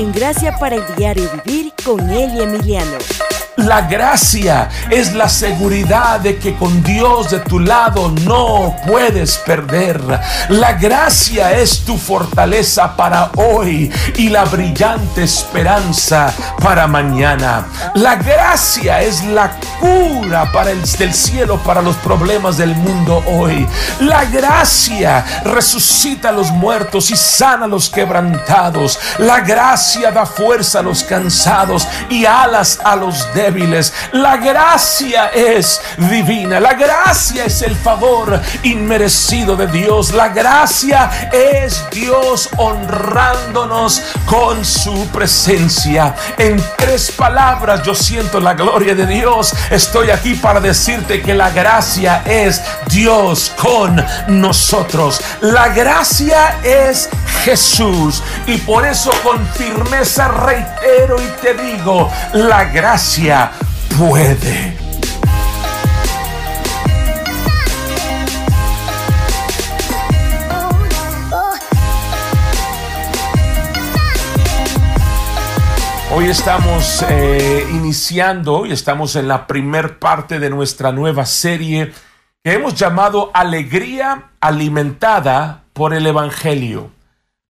en 0.00 0.12
Gracia 0.12 0.56
para 0.58 0.76
el 0.76 0.96
Diario 0.96 1.30
Vivir 1.44 1.72
con 1.84 2.08
Eli 2.08 2.40
Emiliano. 2.40 3.19
La 3.66 3.82
gracia 3.82 4.70
es 4.88 5.12
la 5.12 5.28
seguridad 5.28 6.20
de 6.20 6.38
que 6.38 6.54
con 6.56 6.82
Dios 6.82 7.30
de 7.30 7.40
tu 7.40 7.58
lado 7.58 8.10
no 8.24 8.74
puedes 8.86 9.36
perder. 9.36 10.00
La 10.48 10.72
gracia 10.72 11.52
es 11.52 11.80
tu 11.80 11.98
fortaleza 11.98 12.96
para 12.96 13.30
hoy 13.36 13.92
y 14.16 14.30
la 14.30 14.44
brillante 14.44 15.24
esperanza 15.24 16.32
para 16.62 16.86
mañana. 16.86 17.66
La 17.94 18.16
gracia 18.16 19.02
es 19.02 19.24
la 19.24 19.50
cura 19.78 20.50
para 20.52 20.70
el 20.70 20.80
del 20.98 21.12
cielo 21.12 21.58
para 21.58 21.82
los 21.82 21.96
problemas 21.96 22.56
del 22.56 22.74
mundo 22.74 23.22
hoy. 23.26 23.66
La 24.00 24.24
gracia 24.24 25.42
resucita 25.44 26.30
a 26.30 26.32
los 26.32 26.50
muertos 26.50 27.10
y 27.10 27.16
sana 27.16 27.66
a 27.66 27.68
los 27.68 27.90
quebrantados. 27.90 28.98
La 29.18 29.40
gracia 29.40 30.10
da 30.10 30.24
fuerza 30.24 30.78
a 30.78 30.82
los 30.82 31.04
cansados 31.04 31.86
y 32.08 32.24
alas 32.24 32.80
a 32.82 32.96
los 32.96 33.32
débiles 33.34 33.49
la 34.12 34.36
gracia 34.36 35.28
es 35.28 35.80
divina. 35.96 36.60
La 36.60 36.74
gracia 36.74 37.46
es 37.46 37.62
el 37.62 37.74
favor 37.74 38.40
inmerecido 38.62 39.56
de 39.56 39.66
Dios. 39.66 40.12
La 40.12 40.28
gracia 40.28 41.10
es 41.32 41.84
Dios 41.90 42.48
honrándonos 42.56 44.02
con 44.26 44.64
su 44.64 45.06
presencia. 45.08 46.14
En 46.38 46.62
tres 46.76 47.10
palabras 47.10 47.82
yo 47.82 47.94
siento 47.94 48.38
la 48.38 48.54
gloria 48.54 48.94
de 48.94 49.06
Dios. 49.06 49.52
Estoy 49.70 50.10
aquí 50.10 50.34
para 50.34 50.60
decirte 50.60 51.20
que 51.20 51.34
la 51.34 51.50
gracia 51.50 52.22
es 52.24 52.62
Dios 52.86 53.52
con 53.60 54.04
nosotros. 54.28 55.20
La 55.40 55.68
gracia 55.70 56.58
es 56.62 57.08
Jesús. 57.44 58.22
Y 58.46 58.58
por 58.58 58.86
eso 58.86 59.10
con 59.24 59.44
firmeza 59.48 60.28
reitero 60.28 61.16
y 61.20 61.26
te 61.42 61.54
digo, 61.54 62.10
la 62.32 62.64
gracia 62.64 63.29
puede. 63.96 64.76
Hoy 76.12 76.26
estamos 76.26 77.04
eh, 77.08 77.66
iniciando 77.70 78.66
y 78.66 78.72
estamos 78.72 79.14
en 79.14 79.28
la 79.28 79.46
primer 79.46 80.00
parte 80.00 80.40
de 80.40 80.50
nuestra 80.50 80.90
nueva 80.90 81.24
serie 81.24 81.92
que 82.42 82.52
hemos 82.54 82.74
llamado 82.74 83.30
Alegría 83.32 84.30
alimentada 84.40 85.62
por 85.72 85.94
el 85.94 86.06
Evangelio. 86.06 86.90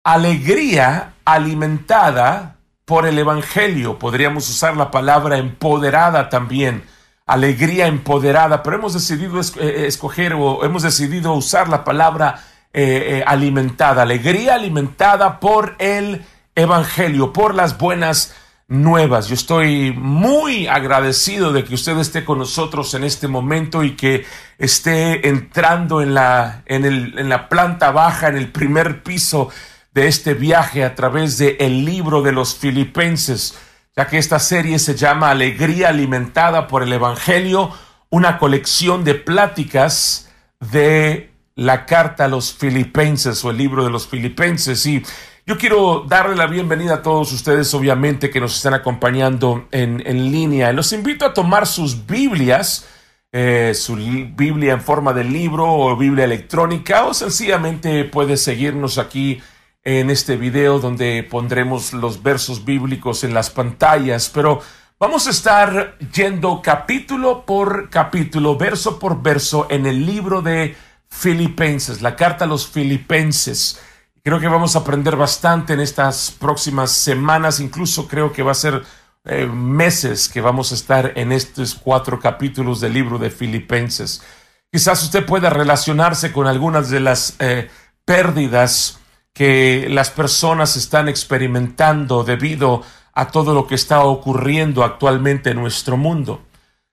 Alegría 0.03 1.13
alimentada 1.25 2.57
por 2.89 3.07
el 3.07 3.19
Evangelio. 3.19 3.99
Podríamos 3.99 4.49
usar 4.49 4.75
la 4.75 4.91
palabra 4.91 5.37
empoderada 5.37 6.31
también, 6.31 6.85
alegría 7.27 7.87
empoderada, 7.87 8.63
pero 8.63 8.77
hemos 8.77 8.95
decidido 8.95 9.39
eh, 9.61 9.85
escoger 9.87 10.33
o 10.33 10.65
hemos 10.65 10.83
decidido 10.83 11.35
usar 11.35 11.69
la 11.69 11.85
palabra 11.85 12.43
eh, 12.73 13.19
eh, 13.19 13.25
alimentada, 13.27 14.03
alegría 14.03 14.55
alimentada 14.55 15.39
por 15.39 15.77
el 15.79 16.25
Evangelio, 16.55 17.31
por 17.35 17.55
las 17.55 17.77
buenas 17.77 18.35
nuevas. 18.69 19.29
Yo 19.29 19.35
estoy 19.35 19.93
muy 19.93 20.67
agradecido 20.67 21.53
de 21.53 21.65
que 21.65 21.75
usted 21.75 21.99
esté 21.99 22.25
con 22.25 22.39
nosotros 22.39 22.95
en 22.95 23.05
este 23.05 23.29
momento 23.29 23.85
y 23.85 23.97
que 23.97 24.25
esté 24.57 25.29
entrando 25.29 26.01
en 26.01 26.15
la, 26.15 26.63
en, 26.65 26.87
el, 26.87 27.19
en 27.19 27.29
la 27.29 27.51
planta 27.51 27.91
baja, 27.91 28.29
en 28.29 28.39
el 28.39 28.51
primer 28.51 29.03
piso 29.03 29.51
de 29.93 30.07
este 30.07 30.35
viaje 30.35 30.85
a 30.85 30.95
través 30.95 31.39
del 31.39 31.57
el 31.59 31.85
libro 31.85 32.23
de 32.23 32.33
los 32.33 32.55
filipenses, 32.55 33.59
ya 33.97 34.07
que 34.07 34.19
esta 34.19 34.39
serie 34.39 34.79
se 34.79 34.95
llama 34.95 35.31
Alegría 35.31 35.89
alimentada 35.89 36.69
por 36.69 36.83
el 36.83 36.93
Evangelio, 36.93 37.71
una 38.11 38.39
colección 38.39 39.05
de 39.05 39.15
pláticas 39.15 40.31
de 40.61 41.31
la 41.55 41.87
carta 41.87 42.27
a 42.27 42.29
los 42.29 42.53
filipenses 42.55 43.45
o 43.45 43.51
el 43.51 43.59
libro 43.59 43.85
de 43.85 43.91
los 43.91 44.07
filipenses. 44.07 44.87
Y 44.87 45.03
yo 45.47 45.59
quiero 45.59 46.05
darle 46.07 46.37
la 46.37 46.47
bienvenida 46.47 46.95
a 46.95 47.03
todos 47.03 47.33
ustedes, 47.33 47.73
obviamente, 47.75 48.31
que 48.31 48.41
nos 48.41 48.57
están 48.57 48.75
acompañando 48.75 49.67
en, 49.73 50.03
en 50.07 50.31
línea. 50.31 50.73
Los 50.73 50.93
invito 50.93 51.25
a 51.25 51.35
tomar 51.35 51.67
sus 51.67 52.07
Biblias. 52.07 52.87
Eh, 53.31 53.73
su 53.75 53.97
Biblia 53.97 54.73
en 54.73 54.81
forma 54.81 55.13
de 55.13 55.23
libro 55.23 55.71
o 55.71 55.95
Biblia 55.97 56.25
electrónica 56.25 57.05
o 57.05 57.13
sencillamente 57.13 58.05
puede 58.05 58.39
seguirnos 58.39 58.97
aquí 58.97 59.43
en 59.89 60.11
este 60.11 60.37
video 60.37 60.81
donde 60.81 61.23
pondremos 61.23 61.95
los 61.95 62.23
versos 62.23 62.67
bíblicos 62.67 63.25
en 63.25 63.33
las 63.33 63.49
pantallas, 63.49 64.29
pero 64.29 64.61
vamos 64.99 65.27
a 65.27 65.31
estar 65.31 65.97
yendo 66.13 66.61
capítulo 66.61 67.47
por 67.47 67.89
capítulo, 67.89 68.59
verso 68.59 68.99
por 68.99 69.23
verso 69.23 69.67
en 69.71 69.87
el 69.87 70.05
libro 70.05 70.43
de 70.43 70.77
Filipenses, 71.09 72.03
la 72.03 72.17
carta 72.17 72.45
a 72.45 72.49
los 72.49 72.69
Filipenses. 72.69 73.81
Creo 74.23 74.39
que 74.39 74.49
vamos 74.49 74.77
a 74.77 74.81
aprender 74.81 75.17
bastante 75.17 75.73
en 75.73 75.81
estas 75.81 76.33
próximas 76.33 76.91
semanas, 76.91 77.59
incluso 77.59 78.07
creo 78.07 78.31
que 78.31 78.43
va 78.43 78.53
a 78.53 78.55
ser 78.55 78.83
eh, 79.25 79.47
meses 79.47 80.29
que 80.29 80.43
vamos 80.43 80.71
a 80.71 80.75
estar 80.75 81.13
en 81.17 81.33
estos 81.33 81.75
cuatro 81.75 82.21
capítulos 82.21 82.83
del 82.83 82.93
libro 82.93 83.19
de 83.19 83.31
Filipenses. 83.31 84.23
Quizás 84.71 85.03
usted 85.03 85.25
pueda 85.25 85.49
relacionarse 85.49 86.31
con 86.31 86.47
algunas 86.47 86.91
de 86.91 87.01
las 87.01 87.37
eh, 87.39 87.71
pérdidas 88.05 88.98
que 89.39 89.87
las 89.89 90.11
personas 90.11 90.75
están 90.75 91.09
experimentando 91.09 92.25
debido 92.25 92.83
a 93.13 93.29
todo 93.29 93.55
lo 93.55 93.69
que 93.69 93.77
está 93.77 94.03
ocurriendo 94.03 94.83
actualmente 94.83 95.51
en 95.51 95.59
nuestro 95.59 95.97
mundo. 95.97 96.43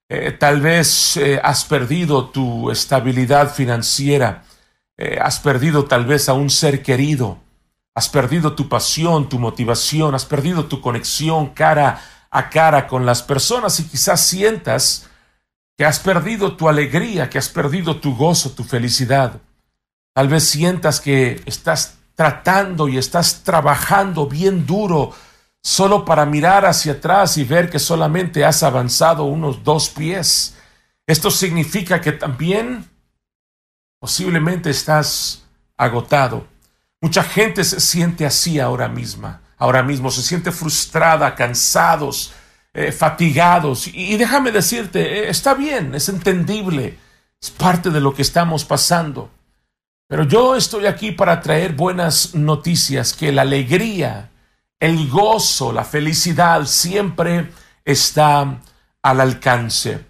Eh, 0.07 0.31
tal 0.31 0.61
vez 0.61 1.17
eh, 1.17 1.41
has 1.43 1.65
perdido 1.65 2.29
tu 2.29 2.69
estabilidad 2.69 3.51
financiera, 3.51 4.43
eh, 4.95 5.17
has 5.19 5.39
perdido 5.39 5.85
tal 5.85 6.05
vez 6.05 6.29
a 6.29 6.33
un 6.33 6.51
ser 6.51 6.83
querido, 6.83 7.39
has 7.95 8.09
perdido 8.09 8.53
tu 8.53 8.69
pasión, 8.69 9.27
tu 9.27 9.39
motivación, 9.39 10.13
has 10.13 10.25
perdido 10.25 10.65
tu 10.65 10.81
conexión 10.81 11.47
cara 11.47 11.99
a 12.29 12.51
cara 12.51 12.85
con 12.85 13.07
las 13.07 13.23
personas 13.23 13.79
y 13.79 13.85
quizás 13.85 14.21
sientas 14.21 15.09
que 15.75 15.83
has 15.83 15.97
perdido 15.97 16.55
tu 16.55 16.69
alegría, 16.69 17.27
que 17.27 17.39
has 17.39 17.49
perdido 17.49 17.99
tu 17.99 18.15
gozo, 18.15 18.51
tu 18.51 18.63
felicidad. 18.63 19.41
Tal 20.13 20.27
vez 20.27 20.43
sientas 20.43 21.01
que 21.01 21.41
estás 21.47 21.95
tratando 22.15 22.87
y 22.87 22.97
estás 22.97 23.43
trabajando 23.43 24.27
bien 24.27 24.65
duro 24.65 25.13
solo 25.61 26.05
para 26.05 26.25
mirar 26.25 26.65
hacia 26.65 26.93
atrás 26.93 27.37
y 27.37 27.43
ver 27.43 27.69
que 27.69 27.79
solamente 27.79 28.45
has 28.45 28.63
avanzado 28.63 29.23
unos 29.23 29.63
dos 29.63 29.89
pies. 29.89 30.55
Esto 31.07 31.29
significa 31.29 32.01
que 32.01 32.11
también 32.11 32.89
posiblemente 33.99 34.69
estás 34.69 35.43
agotado. 35.77 36.47
Mucha 37.01 37.23
gente 37.23 37.63
se 37.63 37.79
siente 37.79 38.25
así 38.25 38.59
ahora 38.59 38.87
misma, 38.87 39.41
ahora 39.57 39.83
mismo 39.83 40.09
se 40.11 40.21
siente 40.21 40.51
frustrada, 40.51 41.35
cansados, 41.35 42.33
eh, 42.73 42.91
fatigados. 42.91 43.87
Y, 43.87 44.17
déjame 44.17 44.51
decirte, 44.51 44.99
eh, 45.01 45.29
está 45.29 45.53
bien, 45.53 45.95
es 45.95 46.09
entendible, 46.09 46.97
es 47.41 47.49
parte 47.51 47.89
de 47.89 48.01
lo 48.01 48.13
que 48.13 48.21
estamos 48.21 48.65
pasando. 48.65 49.29
Pero 50.07 50.23
yo 50.23 50.55
estoy 50.55 50.85
aquí 50.85 51.11
para 51.11 51.41
traer 51.41 51.73
buenas 51.73 52.35
noticias, 52.35 53.13
que 53.13 53.31
la 53.31 53.41
alegría, 53.41 54.29
el 54.79 55.09
gozo, 55.09 55.71
la 55.71 55.83
felicidad 55.83 56.65
siempre 56.65 57.51
está 57.83 58.59
al 59.01 59.21
alcance. 59.21 60.05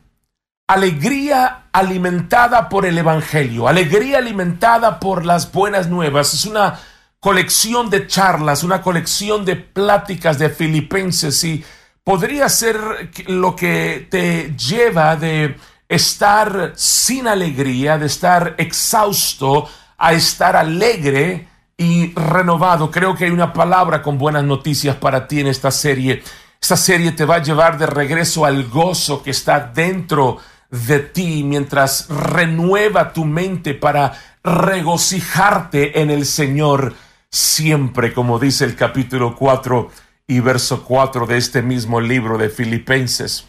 Alegría 0.68 1.68
alimentada 1.72 2.68
por 2.68 2.86
el 2.86 2.98
Evangelio, 2.98 3.69
alegría 3.69 4.18
alimentada 4.18 5.00
por 5.00 5.25
las 5.25 5.52
buenas 5.52 5.88
nuevas. 5.88 6.34
Es 6.34 6.46
una 6.46 6.78
colección 7.22 7.90
de 7.90 8.06
charlas, 8.08 8.64
una 8.64 8.81
colección 8.81 9.46
de 9.46 9.56
pláticas 9.56 10.38
de 10.40 10.50
filipenses 10.50 11.42
y 11.46 11.64
podría 12.04 12.50
ser 12.50 13.12
lo 13.28 13.56
que 13.56 14.08
te 14.12 14.54
lleva 14.58 15.16
de 15.16 15.56
estar 15.88 16.74
sin 16.75 17.28
alegría, 17.28 17.98
de 17.98 18.08
estar 18.08 18.56
exhausto, 18.58 19.69
a 19.97 20.13
estar 20.13 20.56
alegre 20.56 21.47
y 21.77 22.13
renovado. 22.13 22.92
Creo 22.92 23.15
que 23.15 23.25
hay 23.25 23.31
una 23.31 23.53
palabra 23.53 24.01
con 24.01 24.18
buenas 24.18 24.44
noticias 24.44 24.95
para 24.95 25.27
ti 25.27 25.39
en 25.39 25.47
esta 25.47 25.71
serie. 25.71 26.24
Esta 26.62 26.77
serie 26.77 27.12
te 27.12 27.25
va 27.25 27.36
a 27.36 27.44
llevar 27.44 27.77
de 27.77 27.86
regreso 27.86 28.45
al 28.45 28.65
gozo 28.65 29.21
que 29.21 29.31
está 29.31 29.59
dentro 29.59 30.39
de 30.69 31.00
ti 31.00 31.44
mientras 31.44 32.07
renueva 32.09 33.13
tu 33.13 33.25
mente 33.25 33.74
para 33.74 34.13
regocijarte 34.44 36.01
en 36.01 36.12
el 36.12 36.25
Señor 36.25 36.95
siempre, 37.30 38.13
como 38.13 38.39
dice 38.39 38.65
el 38.65 38.75
capítulo 38.75 39.36
4 39.36 39.89
y 40.27 40.39
verso 40.39 40.83
4 40.83 41.27
de 41.27 41.38
este 41.38 41.62
mismo 41.62 42.01
libro 42.01 42.38
de 42.38 42.50
Filipenses. 42.50 43.45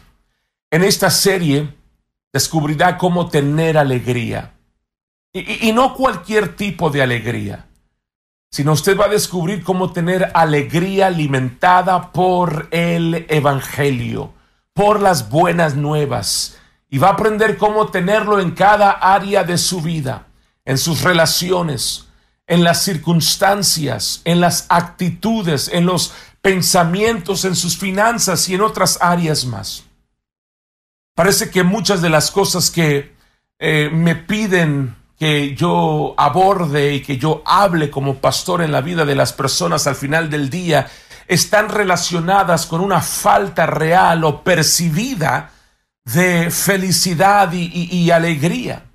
En 0.69 0.83
esta 0.83 1.09
serie 1.09 1.73
descubrirá 2.33 2.97
cómo 2.97 3.29
tener 3.29 3.77
alegría 3.77 4.56
y, 5.33 5.71
no 5.71 5.93
cualquier 5.93 6.55
tipo 6.55 6.89
de 6.89 7.01
alegría. 7.01 7.65
sino 8.49 8.71
usted 8.71 8.97
va 8.97 9.05
a 9.05 9.09
descubrir 9.09 9.63
cómo 9.63 9.91
tener 9.91 10.31
alegría 10.33 11.07
alimentada 11.07 12.11
por 12.11 12.69
el 12.71 13.25
Evangelio, 13.29 14.33
por 14.73 15.01
las 15.01 15.29
buenas 15.29 15.75
nuevas, 15.75 16.57
y 16.89 16.97
va 16.97 17.09
a 17.09 17.11
aprender 17.13 17.57
cómo 17.57 17.87
tenerlo 17.87 18.39
en 18.39 18.51
cada 18.51 18.91
área 18.91 19.43
de 19.43 19.57
su 19.57 19.81
vida, 19.81 20.27
en 20.63 20.77
sus 20.77 21.01
relaciones, 21.01 22.07
en 22.47 22.63
las 22.63 22.83
circunstancias, 22.83 24.21
en 24.23 24.39
las 24.39 24.65
actitudes, 24.69 25.69
en 25.71 25.85
los 25.85 26.13
pensamientos, 26.41 27.43
en 27.43 27.55
sus 27.55 27.77
finanzas 27.77 28.47
y 28.47 28.55
en 28.55 28.61
otras 28.61 28.97
áreas 29.01 29.45
más. 29.45 29.83
Parece 31.13 31.49
que 31.49 31.63
muchas 31.63 32.01
de 32.01 32.09
las 32.09 32.31
cosas 32.31 32.71
que 32.71 33.15
eh, 33.59 33.89
me 33.91 34.15
piden 34.15 34.95
que 35.17 35.55
yo 35.55 36.13
aborde 36.17 36.93
y 36.93 37.01
que 37.01 37.17
yo 37.17 37.41
hable 37.45 37.89
como 37.89 38.15
pastor 38.15 38.61
en 38.61 38.71
la 38.71 38.81
vida 38.81 39.03
de 39.05 39.15
las 39.15 39.33
personas 39.33 39.87
al 39.87 39.95
final 39.95 40.29
del 40.29 40.49
día 40.49 40.87
están 41.27 41.69
relacionadas 41.69 42.65
con 42.65 42.81
una 42.81 43.01
falta 43.01 43.65
real 43.65 44.23
o 44.23 44.43
percibida 44.43 45.51
de 46.05 46.49
felicidad 46.51 47.51
y, 47.51 48.09
alegría. 48.11 48.85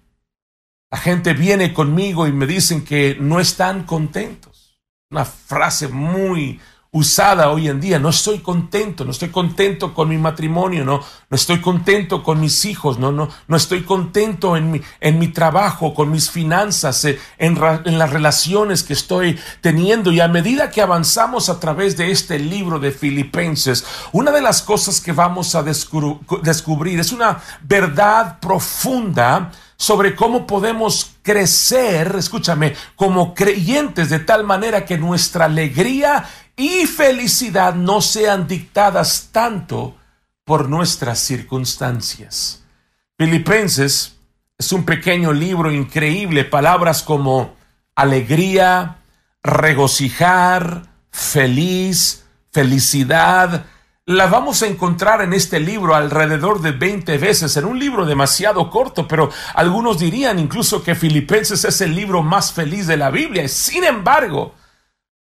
La 0.91 0.99
gente 0.99 1.35
viene 1.35 1.75
conmigo 1.75 2.27
y 2.27 2.33
me 2.33 2.47
dicen 2.47 2.85
que 2.85 3.17
no 3.21 3.39
están 3.41 3.85
contentos. 3.85 4.81
Una 5.11 5.25
frase 5.25 5.89
muy 5.89 6.59
usada 6.95 7.49
hoy 7.51 7.69
en 7.69 7.81
día. 7.81 7.99
No 7.99 8.11
estoy 8.11 8.41
contento, 8.41 9.05
no 9.05 9.13
estoy 9.13 9.31
contento 9.31 9.95
con 9.95 10.11
mi 10.11 10.19
matrimonio, 10.19 10.85
no, 10.85 11.01
no 11.31 11.35
estoy 11.35 11.61
contento 11.61 12.23
con 12.23 12.39
mis 12.39 12.67
hijos, 12.67 12.99
no, 12.99 13.11
no, 13.11 13.31
no 13.49 13.57
estoy 13.57 13.83
contento 13.83 14.59
en 14.59 14.71
mi, 14.71 14.83
en 15.01 15.19
mi 15.19 15.29
trabajo, 15.29 15.95
con 15.95 16.11
mis 16.11 16.31
finanzas, 16.31 17.03
eh, 17.07 17.19
en, 17.39 17.59
en 17.87 17.99
las 17.99 18.11
relaciones 18.11 18.83
que 18.83 18.93
estoy 18.93 19.41
teniendo. 19.63 20.13
Y 20.13 20.21
a 20.21 20.29
medida 20.29 20.71
que 20.71 20.83
avanzamos 20.83 21.49
a 21.49 21.59
través 21.59 21.97
de 21.97 22.11
este 22.11 22.39
libro 22.39 22.79
de 22.79 22.93
Filipenses, 22.93 23.87
una 24.13 24.31
de 24.31 24.43
las 24.43 24.61
cosas 24.61 25.01
que 25.01 25.13
vamos 25.13 25.55
a 25.55 25.63
descubrir 25.63 27.01
es 27.01 27.11
una 27.11 27.41
verdad 27.63 28.39
profunda 28.39 29.51
sobre 29.83 30.15
cómo 30.15 30.47
podemos 30.47 31.17
crecer, 31.23 32.15
escúchame, 32.17 32.75
como 32.95 33.35
creyentes 33.35 34.11
de 34.11 34.21
tal 34.21 34.45
manera 34.45 34.85
que 34.85 34.97
nuestra 34.97 35.47
alegría 35.47 36.25
y 36.57 36.87
felicidad 36.87 37.75
no 37.75 38.01
sean 38.01 38.47
dictadas 38.47 39.29
tanto 39.33 39.97
por 40.45 40.69
nuestras 40.69 41.19
circunstancias. 41.19 42.65
Filipenses 43.19 44.17
es 44.59 44.73
un 44.73 44.85
pequeño 44.85 45.33
libro 45.33 45.71
increíble, 45.71 46.45
palabras 46.45 47.03
como 47.03 47.55
alegría, 47.95 48.99
regocijar, 49.43 50.89
feliz, 51.11 52.25
felicidad, 52.51 53.67
la 54.05 54.27
vamos 54.27 54.63
a 54.63 54.67
encontrar 54.67 55.23
en 55.23 55.33
este 55.33 55.61
libro 55.61 55.95
alrededor 55.95 56.61
de 56.61 56.73
20 56.73 57.19
veces, 57.19 57.57
en 57.57 57.65
un 57.65 57.79
libro 57.79 58.05
demasiado 58.05 58.69
corto, 58.69 59.07
pero 59.07 59.31
algunos 59.55 60.01
dirían 60.01 60.41
incluso 60.41 60.83
que 60.83 60.97
Filipenses 60.97 61.65
es 61.65 61.81
el 61.81 61.95
libro 61.95 62.21
más 62.23 62.53
feliz 62.53 62.89
de 62.89 62.97
la 62.97 63.11
Biblia. 63.11 63.47
Sin 63.47 63.85
embargo, 63.85 64.55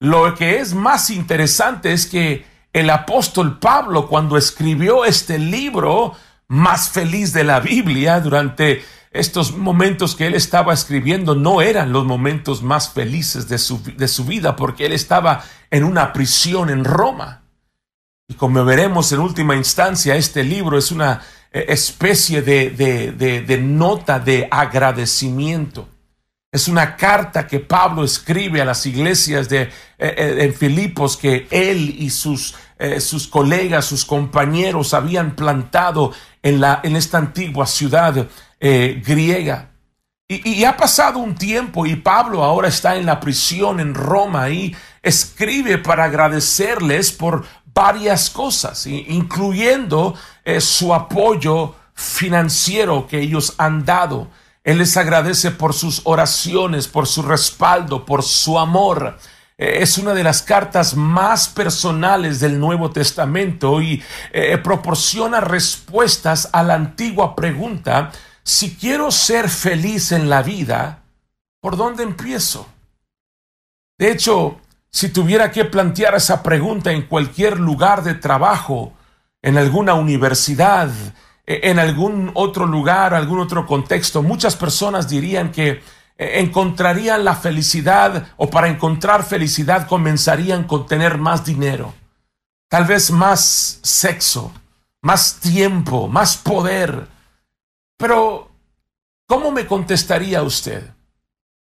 lo 0.01 0.35
que 0.35 0.59
es 0.59 0.75
más 0.75 1.11
interesante 1.11 1.93
es 1.93 2.07
que 2.07 2.45
el 2.73 2.91
apóstol 2.91 3.59
Pablo, 3.59 4.09
cuando 4.09 4.37
escribió 4.37 5.05
este 5.05 5.39
libro 5.39 6.15
más 6.49 6.91
feliz 6.91 7.33
de 7.33 7.45
la 7.45 7.61
Biblia, 7.61 8.21
durante 8.21 8.85
estos 9.13 9.57
momentos 9.57 10.17
que 10.17 10.27
él 10.27 10.35
estaba 10.35 10.75
escribiendo, 10.75 11.37
no 11.37 11.63
eran 11.63 11.93
los 11.93 12.05
momentos 12.05 12.63
más 12.63 12.91
felices 12.91 13.49
de 13.49 13.59
su, 13.59 13.81
de 13.97 14.09
su 14.09 14.25
vida, 14.25 14.57
porque 14.57 14.87
él 14.87 14.93
estaba 14.93 15.45
en 15.71 15.85
una 15.85 16.13
prisión 16.13 16.69
en 16.69 16.85
Roma. 16.85 17.45
Y 18.27 18.35
como 18.35 18.65
veremos 18.65 19.13
en 19.13 19.21
última 19.21 19.55
instancia, 19.55 20.17
este 20.17 20.43
libro 20.43 20.77
es 20.77 20.91
una 20.91 21.23
eh, 21.53 21.67
especie 21.69 22.43
de, 22.43 22.71
de, 22.71 23.43
de 23.43 23.59
nota 23.59 24.19
de 24.19 24.49
agradecimiento. 24.51 25.89
Es 26.55 26.69
una 26.69 26.95
carta 26.95 27.49
que 27.49 27.59
Pablo 27.59 28.05
escribe 28.05 28.63
a 28.63 28.65
las 28.65 28.87
iglesias 28.87 29.49
de 29.49 29.63
eh, 29.63 29.71
eh, 29.99 30.55
Filipos 30.57 31.17
que 31.17 31.49
él 31.51 31.97
y 31.99 32.11
sus, 32.11 32.55
eh, 32.79 33.01
sus 33.01 33.27
colegas, 33.27 33.87
sus 33.87 34.05
compañeros 34.05 34.95
habían 34.95 35.35
plantado 35.35 36.13
en, 36.45 36.61
la, 36.61 36.79
en 36.85 36.95
esta 36.95 37.19
antigua 37.19 37.67
ciudad 37.67 38.29
griega. 38.61 39.71
Y, 40.29 40.63
ha 40.63 40.77
pasado 40.77 41.19
un 41.19 41.35
tiempo 41.35 41.87
y 41.87 41.97
Pablo 41.97 42.45
ahora 42.45 42.69
está 42.69 42.95
en 42.95 43.05
la 43.05 43.19
prisión 43.19 43.81
en 43.81 43.93
Roma 43.93 44.49
y 44.49 44.77
escribe 45.03 45.79
para 45.79 46.05
agradecerles 46.05 47.11
por 47.11 47.45
varias 47.75 48.31
cosas, 48.31 48.87
incluyendo 48.87 50.15
su 50.61 50.95
apoyo 50.95 51.75
financiero 51.95 53.09
que 53.09 53.19
ellos 53.19 53.55
han 53.59 53.85
dado. 53.85 54.31
Él 54.65 54.79
les 54.79 54.97
agradece 54.97 55.51
por 55.51 55.75
sus 55.75 56.01
oraciones, 56.05 56.89
por 56.89 57.07
su 57.07 57.23
respaldo, 57.23 58.07
por 58.07 58.23
su 58.23 58.59
amor. 58.59 59.19
Eh, 59.59 59.79
es 59.81 59.99
una 59.99 60.15
de 60.15 60.25
las 60.25 60.43
cartas 60.43 60.97
más 60.97 61.49
personales 61.49 62.41
del 62.41 62.59
Nuevo 62.59 62.91
Testamento 62.91 63.83
y 63.83 64.03
eh, 64.33 64.57
proporciona 64.59 65.41
respuestas 65.41 66.49
a 66.53 66.63
la 66.63 66.75
antigua 66.75 67.37
pregunta, 67.37 68.11
si 68.43 68.75
quiero 68.75 69.11
ser 69.11 69.51
feliz 69.51 70.13
en 70.13 70.29
la 70.31 70.43
vida, 70.43 71.03
¿por 71.61 71.77
dónde 71.77 72.03
empiezo? 72.03 72.67
De 73.99 74.11
hecho, 74.11 74.59
si 74.91 75.11
tuviera 75.11 75.51
que 75.51 75.65
plantear 75.65 76.15
esa 76.15 76.43
pregunta 76.43 76.91
en 76.91 77.03
cualquier 77.03 77.61
lugar 77.61 78.03
de 78.03 78.15
trabajo, 78.15 78.93
en 79.43 79.59
alguna 79.59 79.95
universidad, 79.95 80.89
en 81.47 81.79
algún 81.79 82.31
otro 82.35 82.67
lugar, 82.67 83.15
algún 83.15 83.41
otro 83.41 83.67
contexto, 83.67 84.23
muchas 84.23 84.57
personas 84.57 85.09
dirían 85.09 85.53
que 85.53 85.69
eh, 85.71 86.41
encontrarían 86.41 87.25
la 87.25 87.35
felicidad 87.35 88.29
o 88.37 88.49
para 88.49 88.69
encontrar 88.69 89.25
felicidad 89.25 89.87
comenzarían 89.87 90.65
con 90.65 90.87
tener 90.87 91.19
más 91.19 91.45
dinero, 91.45 91.93
tal 92.69 92.85
vez 92.85 93.11
más 93.11 93.81
sexo, 93.83 94.53
más 95.03 95.41
tiempo, 95.41 96.09
más 96.09 96.37
poder. 96.37 97.09
Pero, 97.99 98.51
¿cómo 99.27 99.51
me 99.51 99.67
contestaría 99.67 100.43
usted? 100.43 100.95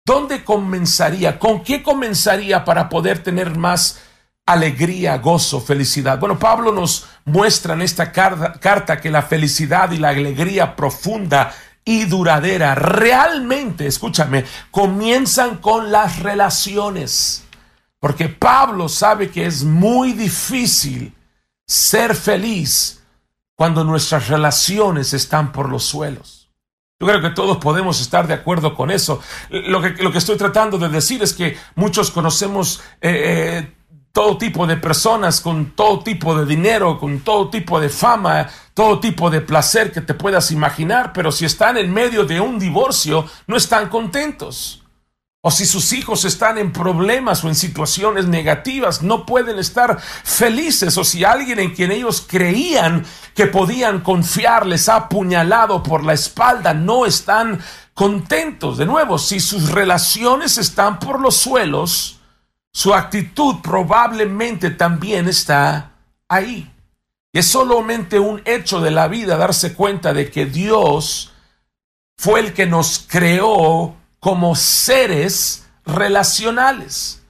¿Dónde 0.05 0.43
comenzaría? 0.43 1.39
¿Con 1.39 1.63
qué 1.63 1.81
comenzaría 1.81 2.63
para 2.63 2.87
poder 2.87 3.23
tener 3.23 3.57
más 3.57 3.99
alegría, 4.45 5.17
gozo, 5.17 5.59
felicidad. 5.59 6.19
Bueno, 6.19 6.37
Pablo 6.37 6.71
nos 6.71 7.07
muestra 7.25 7.73
en 7.73 7.81
esta 7.81 8.11
carta 8.11 9.01
que 9.01 9.09
la 9.09 9.23
felicidad 9.23 9.91
y 9.91 9.97
la 9.97 10.09
alegría 10.09 10.75
profunda 10.75 11.53
y 11.83 12.05
duradera 12.05 12.75
realmente, 12.75 13.87
escúchame, 13.87 14.45
comienzan 14.71 15.57
con 15.57 15.91
las 15.91 16.19
relaciones. 16.19 17.43
Porque 17.99 18.29
Pablo 18.29 18.87
sabe 18.87 19.29
que 19.29 19.45
es 19.45 19.63
muy 19.63 20.13
difícil 20.13 21.13
ser 21.65 22.15
feliz 22.15 23.03
cuando 23.55 23.83
nuestras 23.83 24.27
relaciones 24.27 25.13
están 25.13 25.51
por 25.51 25.69
los 25.69 25.83
suelos. 25.85 26.49
Yo 26.99 27.07
creo 27.07 27.21
que 27.21 27.29
todos 27.31 27.57
podemos 27.57 27.99
estar 27.99 28.27
de 28.27 28.35
acuerdo 28.35 28.75
con 28.75 28.89
eso. 28.91 29.21
Lo 29.49 29.81
que, 29.81 29.89
lo 30.03 30.11
que 30.11 30.19
estoy 30.19 30.37
tratando 30.37 30.77
de 30.77 30.89
decir 30.89 31.21
es 31.23 31.33
que 31.33 31.57
muchos 31.75 32.11
conocemos 32.11 32.81
eh, 33.01 33.63
eh 33.67 33.75
todo 34.15 34.37
tipo 34.37 34.65
de 34.65 34.77
personas 34.77 35.41
con 35.41 35.71
todo 35.71 35.99
tipo 35.99 36.37
de 36.39 36.45
dinero, 36.45 36.97
con 36.97 37.19
todo 37.19 37.49
tipo 37.49 37.81
de 37.81 37.89
fama, 37.89 38.47
todo 38.73 39.01
tipo 39.01 39.29
de 39.29 39.41
placer 39.41 39.91
que 39.91 39.99
te 39.99 40.13
puedas 40.13 40.51
imaginar, 40.51 41.11
pero 41.11 41.33
si 41.33 41.43
están 41.43 41.75
en 41.75 41.93
medio 41.93 42.23
de 42.23 42.39
un 42.39 42.57
divorcio, 42.57 43.25
no 43.45 43.57
están 43.57 43.89
contentos. 43.89 44.81
O 45.41 45.51
si 45.51 45.65
sus 45.65 45.91
hijos 45.91 46.23
están 46.23 46.57
en 46.57 46.71
problemas 46.71 47.43
o 47.43 47.49
en 47.49 47.55
situaciones 47.55 48.25
negativas, 48.25 49.03
no 49.03 49.25
pueden 49.25 49.59
estar 49.59 49.99
felices. 49.99 50.97
O 50.97 51.03
si 51.03 51.25
alguien 51.25 51.59
en 51.59 51.75
quien 51.75 51.91
ellos 51.91 52.25
creían 52.25 53.05
que 53.35 53.47
podían 53.47 53.99
confiar 53.99 54.65
les 54.65 54.87
ha 54.87 54.95
apuñalado 54.95 55.83
por 55.83 56.05
la 56.05 56.13
espalda, 56.13 56.73
no 56.73 57.05
están 57.05 57.59
contentos. 57.93 58.77
De 58.77 58.85
nuevo, 58.85 59.19
si 59.19 59.41
sus 59.41 59.71
relaciones 59.71 60.57
están 60.57 60.99
por 60.99 61.19
los 61.19 61.35
suelos, 61.35 62.14
su 62.75 62.93
actitud 62.93 63.61
probablemente 63.63 64.69
también 64.69 65.29
está 65.29 65.93
ahí. 66.27 66.69
Es 67.31 67.47
solamente 67.47 68.19
un 68.19 68.41
hecho 68.43 68.81
de 68.81 68.91
la 68.91 69.07
vida 69.07 69.37
darse 69.37 69.73
cuenta 69.73 70.13
de 70.13 70.29
que 70.29 70.45
Dios 70.45 71.31
fue 72.17 72.41
el 72.41 72.53
que 72.53 72.65
nos 72.65 73.05
creó 73.07 73.95
como 74.19 74.57
seres 74.57 75.65
relacionales. 75.85 77.23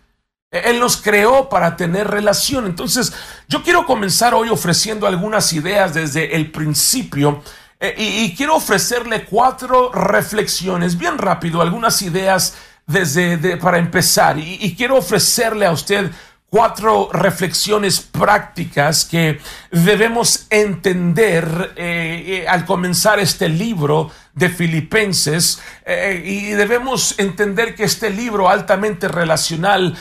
Él 0.49 0.79
nos 0.79 0.97
creó 0.97 1.47
para 1.47 1.77
tener 1.77 2.07
relación. 2.07 2.65
Entonces, 2.65 3.13
yo 3.47 3.61
quiero 3.61 3.85
comenzar 3.85 4.33
hoy 4.33 4.49
ofreciendo 4.49 5.05
algunas 5.05 5.53
ideas 5.53 5.93
desde 5.93 6.35
el 6.35 6.49
principio 6.49 7.43
eh, 7.79 7.93
y, 7.97 8.35
quiero 8.35 8.55
ofrecerle 8.55 9.25
cuatro 9.25 9.91
reflexiones 9.91 10.97
bien 10.97 11.19
rápido, 11.19 11.61
algunas 11.61 12.01
ideas 12.01 12.55
desde 12.87 13.57
para 13.57 13.79
empezar 13.79 14.37
y, 14.37 14.75
quiero 14.75 14.97
ofrecerle 14.97 15.65
a 15.65 15.71
usted 15.71 16.11
cuatro 16.47 17.09
reflexiones 17.11 17.99
prácticas 17.99 19.05
que 19.05 19.39
debemos 19.71 20.45
entender 20.49 21.73
eh, 21.75 22.43
eh, 22.43 22.47
al 22.47 22.65
comenzar 22.65 23.19
este 23.19 23.49
libro 23.49 24.11
de 24.33 24.49
Filipenses 24.49 25.61
eh, 25.85 26.21
y 26.23 26.51
debemos 26.51 27.17
entender 27.17 27.75
que 27.75 27.83
este 27.83 28.09
libro 28.09 28.47
altamente 28.47 29.07
relacional 29.07 29.97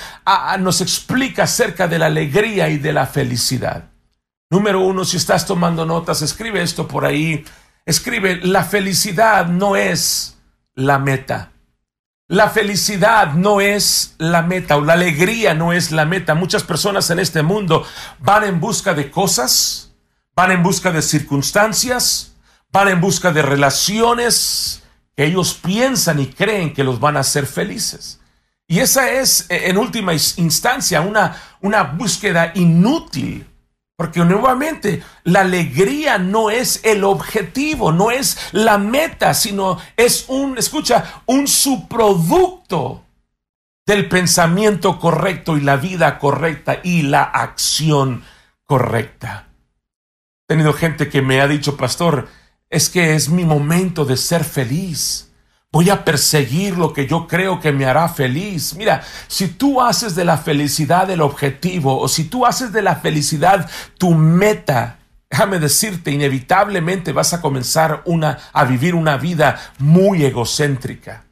nos 0.61 0.81
explica 0.81 1.45
acerca 1.45 1.89
de 1.89 1.99
la 1.99 2.07
alegría 2.07 2.69
y 2.69 2.79
de 2.79 2.93
la 2.93 3.07
felicidad. 3.07 3.91
Número 4.51 4.81
uno, 4.81 5.05
si 5.05 5.17
estás 5.17 5.47
tomando 5.47 5.85
notas, 5.87 6.23
escribe 6.23 6.63
esto 6.63 6.87
por 6.87 7.05
ahí. 7.05 7.45
Escribe, 7.87 8.37
la 8.43 8.63
felicidad 8.63 9.47
no 9.47 9.75
es 9.75 10.37
la 10.75 10.99
meta. 10.99 11.54
La 12.35 12.51
felicidad 12.51 13.35
no 13.35 13.61
es 13.61 14.17
la 14.19 14.43
meta 14.43 14.77
o 14.77 14.81
la 14.81 14.95
alegría 14.95 15.55
no 15.55 15.73
es 15.73 15.93
la 15.93 16.05
meta. 16.05 16.35
Muchas 16.35 16.65
personas 16.65 17.09
en 17.11 17.21
este 17.21 17.45
mundo 17.45 17.87
van 18.19 18.43
en 18.43 18.59
busca 18.59 18.93
de 18.93 19.09
cosas, 19.09 19.93
van 20.35 20.51
en 20.51 20.65
busca 20.65 20.91
de 20.91 21.01
circunstancias, 21.01 22.33
van 22.73 22.89
en 22.89 23.01
busca 23.01 23.31
de 23.31 23.41
relaciones 23.41 24.83
que 25.17 25.27
ellos 25.27 25.55
piensan 25.55 26.19
y 26.19 26.27
creen 26.27 26.75
que 26.75 26.83
los 26.83 26.99
van 26.99 27.17
a 27.17 27.21
hacer 27.21 27.47
felices. 27.47 28.19
Y 28.67 28.81
esa 28.81 29.13
es, 29.13 29.47
en 29.49 29.79
última 29.79 30.13
instancia, 30.13 31.03
una, 31.03 31.41
una 31.61 31.85
búsqueda 31.85 32.51
inútil. 32.57 33.47
Porque 33.97 34.25
nuevamente, 34.25 35.03
la 35.23 35.43
alegría 35.43 36.19
no 36.19 36.51
es 36.51 36.81
el 36.85 37.05
objetivo, 37.05 37.93
no 37.93 38.11
es 38.11 38.39
la 38.53 38.77
meta, 38.77 39.35
sino 39.35 39.79
es 39.97 40.25
un, 40.29 40.59
escucha, 40.59 41.23
un 41.27 41.47
subproducto 41.47 43.05
del 43.87 44.09
pensamiento 44.09 44.99
correcto 44.99 45.57
y 45.57 45.61
la 45.61 45.77
vida 45.77 46.19
correcta 46.19 46.81
y 46.83 47.03
la 47.03 47.23
acción 47.23 48.25
correcta. 48.65 49.49
He 50.43 50.55
tenido 50.55 50.73
gente 50.73 51.09
que 51.09 51.23
me 51.23 51.41
ha 51.41 51.47
dicho, 51.47 51.77
pastor, 51.77 52.29
es 52.71 52.89
que 52.91 53.15
es 53.15 53.29
mi 53.29 53.45
momento 53.45 54.05
de 54.05 54.17
ser 54.17 54.43
feliz. 54.43 55.33
Voy 55.75 55.91
a 55.91 56.05
perseguir 56.05 56.79
lo 56.79 56.93
que 56.93 57.09
yo 57.09 57.27
creo 57.27 57.59
que 57.59 57.73
me 57.73 57.85
hará 57.85 58.09
feliz. 58.09 58.77
Mira, 58.77 59.03
si 59.27 59.49
tú 59.49 59.83
haces 59.83 60.15
de 60.15 60.25
la 60.25 60.39
felicidad 60.39 61.11
el 61.11 61.21
objetivo 61.21 61.99
o 61.99 62.07
si 62.07 62.23
tú 62.23 62.47
haces 62.47 62.73
de 62.73 62.81
la 62.81 62.95
felicidad 62.95 63.69
tu 63.99 64.15
meta, 64.15 65.01
déjame 65.29 65.59
decirte, 65.59 66.13
inevitablemente 66.13 67.11
vas 67.11 67.35
a 67.35 67.41
comenzar 67.41 68.03
una, 68.05 68.39
a 68.53 68.65
vivir 68.67 68.95
una 68.95 69.17
vida 69.17 69.59
muy 69.81 70.25
egocéntrica. 70.25 71.25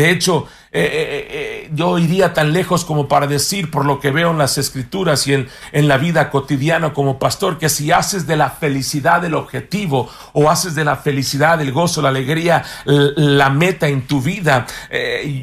De 0.00 0.10
hecho, 0.10 0.46
eh, 0.72 0.80
eh, 0.82 1.28
eh, 1.30 1.70
yo 1.74 1.98
iría 1.98 2.32
tan 2.32 2.54
lejos 2.54 2.86
como 2.86 3.06
para 3.06 3.26
decir, 3.26 3.70
por 3.70 3.84
lo 3.84 4.00
que 4.00 4.10
veo 4.10 4.30
en 4.30 4.38
las 4.38 4.56
escrituras 4.56 5.26
y 5.26 5.34
en, 5.34 5.48
la 5.72 5.98
vida 5.98 6.30
cotidiana 6.30 6.94
como 6.94 7.18
pastor, 7.18 7.58
que 7.58 7.68
si 7.68 7.92
haces 7.92 8.26
de 8.26 8.38
la 8.38 8.48
felicidad 8.48 9.22
el 9.26 9.34
objetivo 9.34 10.08
o 10.32 10.48
haces 10.48 10.74
de 10.74 10.86
la 10.86 10.96
felicidad, 10.96 11.60
el 11.60 11.70
gozo, 11.70 12.00
la 12.00 12.08
alegría, 12.08 12.64
la 12.86 13.50
meta 13.50 13.88
en 13.88 14.06
tu 14.06 14.22
vida, 14.22 14.66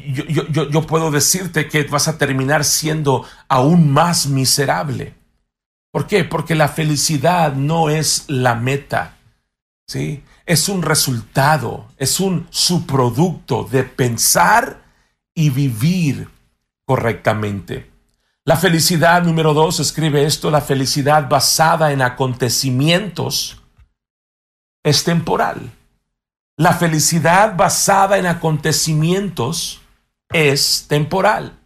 yo, 0.07 0.47
yo, 0.49 0.67
yo 0.71 0.81
puedo 0.87 1.11
decirte 1.11 1.67
que 1.67 1.83
vas 1.83 2.07
a 2.07 2.17
terminar 2.17 2.65
siendo 2.65 3.25
aún 3.47 3.91
más 3.93 4.25
miserable. 4.25 5.13
¿Por 5.91 6.07
qué? 6.07 6.23
Porque 6.23 6.55
la 6.55 6.67
felicidad 6.67 7.53
no 7.53 7.91
es 7.91 8.25
la 8.27 8.55
meta. 8.55 9.17
¿sí? 9.87 10.23
Es 10.47 10.69
un 10.69 10.81
resultado, 10.81 11.85
es 11.97 12.21
un 12.21 12.47
subproducto 12.49 13.65
de 13.65 13.83
pensar 13.83 14.81
y 15.35 15.49
vivir 15.49 16.29
correctamente. 16.85 17.91
La 18.45 18.55
felicidad 18.55 19.23
número 19.23 19.53
dos, 19.53 19.81
escribe 19.81 20.25
esto, 20.25 20.49
la 20.49 20.61
felicidad 20.61 21.27
basada 21.27 21.91
en 21.91 22.01
acontecimientos 22.01 23.61
es 24.83 25.03
temporal. 25.03 25.69
La 26.55 26.73
felicidad 26.73 27.57
basada 27.57 28.17
en 28.17 28.25
acontecimientos 28.25 29.81
es 30.29 30.85
temporal. 30.87 31.59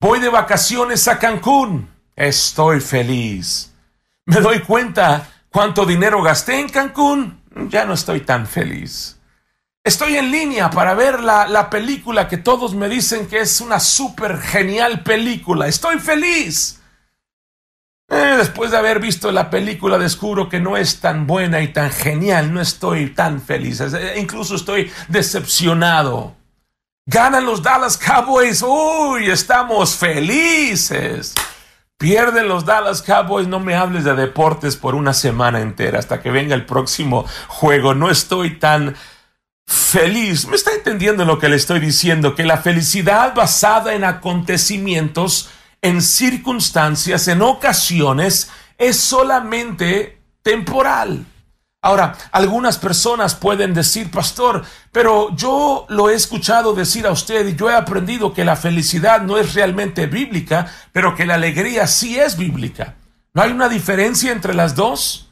Voy 0.00 0.20
de 0.20 0.30
vacaciones 0.30 1.06
a 1.06 1.18
Cancún. 1.18 1.90
Estoy 2.16 2.80
feliz. 2.80 3.74
Me 4.24 4.40
doy 4.40 4.60
cuenta 4.60 5.28
cuánto 5.50 5.84
dinero 5.84 6.22
gasté 6.22 6.58
en 6.58 6.70
Cancún 6.70 7.41
ya 7.68 7.84
no 7.84 7.94
estoy 7.94 8.20
tan 8.20 8.46
feliz. 8.46 9.18
Estoy 9.84 10.16
en 10.16 10.30
línea 10.30 10.70
para 10.70 10.94
ver 10.94 11.20
la, 11.20 11.68
película 11.68 12.28
que 12.28 12.36
todos 12.36 12.74
me 12.74 12.88
dicen 12.88 13.26
que 13.26 13.40
es 13.40 13.60
una 13.60 13.80
súper 13.80 14.38
genial 14.38 15.02
película. 15.02 15.66
Estoy 15.66 15.98
feliz. 15.98 16.80
Eh, 18.08 18.34
después 18.36 18.70
de 18.70 18.76
haber 18.76 19.00
visto 19.00 19.32
la 19.32 19.50
película 19.50 19.98
descubro 19.98 20.48
que 20.48 20.60
no 20.60 20.76
es 20.76 21.00
tan 21.00 21.26
buena 21.26 21.62
y 21.62 21.72
tan 21.72 21.90
genial. 21.90 22.54
No 22.54 22.60
estoy 22.60 23.10
tan 23.10 23.40
feliz. 23.40 23.80
Eh, 23.80 24.14
incluso 24.18 24.54
estoy 24.54 24.92
decepcionado. 25.08 26.36
Ganan 27.04 27.44
los 27.44 27.60
Dallas 27.60 27.98
Cowboys. 27.98 28.62
Uy, 28.62 29.28
estamos 29.30 29.96
felices. 29.96 31.34
Pierden 32.02 32.48
los 32.48 32.64
Dallas 32.64 33.00
Cowboys, 33.00 33.46
no 33.46 33.60
me 33.60 33.76
hables 33.76 34.02
de 34.02 34.16
deportes 34.16 34.74
por 34.74 34.96
una 34.96 35.14
semana 35.14 35.60
entera 35.60 36.00
hasta 36.00 36.20
que 36.20 36.32
venga 36.32 36.56
el 36.56 36.66
próximo 36.66 37.24
juego. 37.46 37.94
No 37.94 38.10
estoy 38.10 38.58
tan 38.58 38.96
feliz. 39.68 40.48
¿Me 40.48 40.56
está 40.56 40.72
entendiendo 40.72 41.24
lo 41.24 41.38
que 41.38 41.48
le 41.48 41.54
estoy 41.54 41.78
diciendo? 41.78 42.34
Que 42.34 42.42
la 42.42 42.56
felicidad 42.56 43.36
basada 43.36 43.94
en 43.94 44.02
acontecimientos, 44.02 45.50
en 45.80 46.02
circunstancias, 46.02 47.28
en 47.28 47.40
ocasiones, 47.40 48.50
es 48.78 48.96
solamente 48.98 50.18
temporal. 50.42 51.24
Ahora, 51.84 52.16
algunas 52.30 52.78
personas 52.78 53.34
pueden 53.34 53.74
decir, 53.74 54.08
pastor, 54.08 54.64
pero 54.92 55.34
yo 55.34 55.84
lo 55.88 56.10
he 56.10 56.14
escuchado 56.14 56.74
decir 56.74 57.08
a 57.08 57.10
usted 57.10 57.44
y 57.48 57.56
yo 57.56 57.68
he 57.68 57.74
aprendido 57.74 58.32
que 58.32 58.44
la 58.44 58.54
felicidad 58.54 59.22
no 59.22 59.36
es 59.36 59.54
realmente 59.54 60.06
bíblica, 60.06 60.72
pero 60.92 61.16
que 61.16 61.26
la 61.26 61.34
alegría 61.34 61.88
sí 61.88 62.16
es 62.16 62.36
bíblica. 62.36 62.94
¿No 63.34 63.42
hay 63.42 63.50
una 63.50 63.68
diferencia 63.68 64.30
entre 64.30 64.54
las 64.54 64.76
dos? 64.76 65.30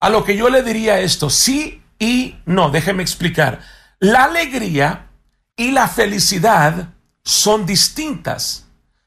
A 0.00 0.10
lo 0.10 0.24
que 0.24 0.36
yo 0.36 0.50
le 0.50 0.64
diría 0.64 0.98
esto, 0.98 1.30
sí 1.30 1.82
y 2.00 2.34
no, 2.46 2.70
déjeme 2.70 3.04
explicar. 3.04 3.60
La 4.00 4.24
alegría 4.24 5.06
y 5.54 5.70
la 5.70 5.86
felicidad 5.86 6.88
son 7.22 7.64
distintas, 7.64 8.66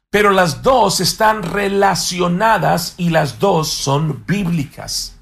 pero 0.10 0.32
las 0.32 0.64
dos 0.64 1.02
están 1.02 1.44
relacionadas 1.44 2.94
y 2.96 3.10
las 3.10 3.40
dos 3.40 3.68
son 3.68 4.24
bíblicas. 4.26 5.15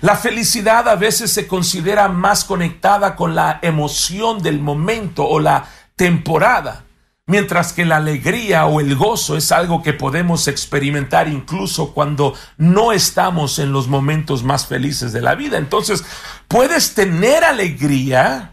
La 0.00 0.16
felicidad 0.16 0.88
a 0.88 0.96
veces 0.96 1.32
se 1.32 1.46
considera 1.46 2.08
más 2.08 2.44
conectada 2.44 3.16
con 3.16 3.34
la 3.34 3.58
emoción 3.62 4.42
del 4.42 4.60
momento 4.60 5.26
o 5.26 5.40
la 5.40 5.66
temporada, 5.94 6.84
mientras 7.26 7.72
que 7.72 7.84
la 7.84 7.96
alegría 7.96 8.66
o 8.66 8.80
el 8.80 8.96
gozo 8.96 9.36
es 9.36 9.52
algo 9.52 9.82
que 9.82 9.92
podemos 9.92 10.48
experimentar 10.48 11.28
incluso 11.28 11.92
cuando 11.92 12.34
no 12.56 12.92
estamos 12.92 13.58
en 13.58 13.72
los 13.72 13.88
momentos 13.88 14.42
más 14.42 14.66
felices 14.66 15.12
de 15.12 15.20
la 15.20 15.34
vida. 15.34 15.58
Entonces, 15.58 16.04
puedes 16.48 16.94
tener 16.94 17.44
alegría 17.44 18.49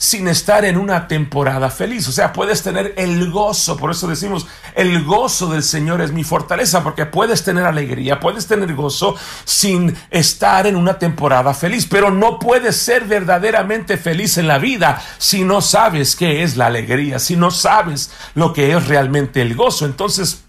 sin 0.00 0.28
estar 0.28 0.64
en 0.64 0.78
una 0.78 1.06
temporada 1.06 1.68
feliz. 1.68 2.08
O 2.08 2.12
sea, 2.12 2.32
puedes 2.32 2.62
tener 2.62 2.94
el 2.96 3.30
gozo, 3.30 3.76
por 3.76 3.90
eso 3.90 4.08
decimos, 4.08 4.46
el 4.74 5.04
gozo 5.04 5.48
del 5.48 5.62
Señor 5.62 6.00
es 6.00 6.10
mi 6.10 6.24
fortaleza, 6.24 6.82
porque 6.82 7.04
puedes 7.04 7.44
tener 7.44 7.66
alegría, 7.66 8.18
puedes 8.18 8.46
tener 8.46 8.74
gozo 8.74 9.14
sin 9.44 9.94
estar 10.10 10.66
en 10.66 10.76
una 10.76 10.98
temporada 10.98 11.52
feliz, 11.52 11.86
pero 11.86 12.10
no 12.10 12.38
puedes 12.38 12.76
ser 12.76 13.04
verdaderamente 13.04 13.98
feliz 13.98 14.38
en 14.38 14.48
la 14.48 14.56
vida 14.56 15.02
si 15.18 15.44
no 15.44 15.60
sabes 15.60 16.16
qué 16.16 16.42
es 16.42 16.56
la 16.56 16.66
alegría, 16.66 17.18
si 17.18 17.36
no 17.36 17.50
sabes 17.50 18.10
lo 18.34 18.54
que 18.54 18.74
es 18.74 18.88
realmente 18.88 19.42
el 19.42 19.54
gozo. 19.54 19.84
Entonces, 19.84 20.44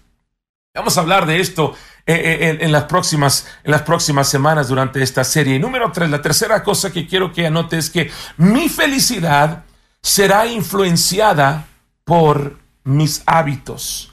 vamos 0.74 0.96
a 0.96 1.02
hablar 1.02 1.26
de 1.26 1.40
esto 1.40 1.74
eh, 2.04 2.14
eh, 2.14 2.58
en, 2.60 2.72
las 2.72 2.84
próximas, 2.84 3.46
en 3.62 3.70
las 3.70 3.82
próximas 3.82 4.28
semanas 4.28 4.68
durante 4.68 5.02
esta 5.02 5.22
serie. 5.22 5.56
Y 5.56 5.58
número 5.58 5.92
tres, 5.92 6.10
la 6.10 6.20
tercera 6.20 6.62
cosa 6.64 6.92
que 6.92 7.06
quiero 7.06 7.32
que 7.32 7.46
anote 7.46 7.78
es 7.78 7.90
que 7.90 8.10
mi 8.36 8.68
felicidad 8.68 9.64
será 10.02 10.46
influenciada 10.46 11.66
por 12.04 12.58
mis 12.84 13.22
hábitos. 13.26 14.12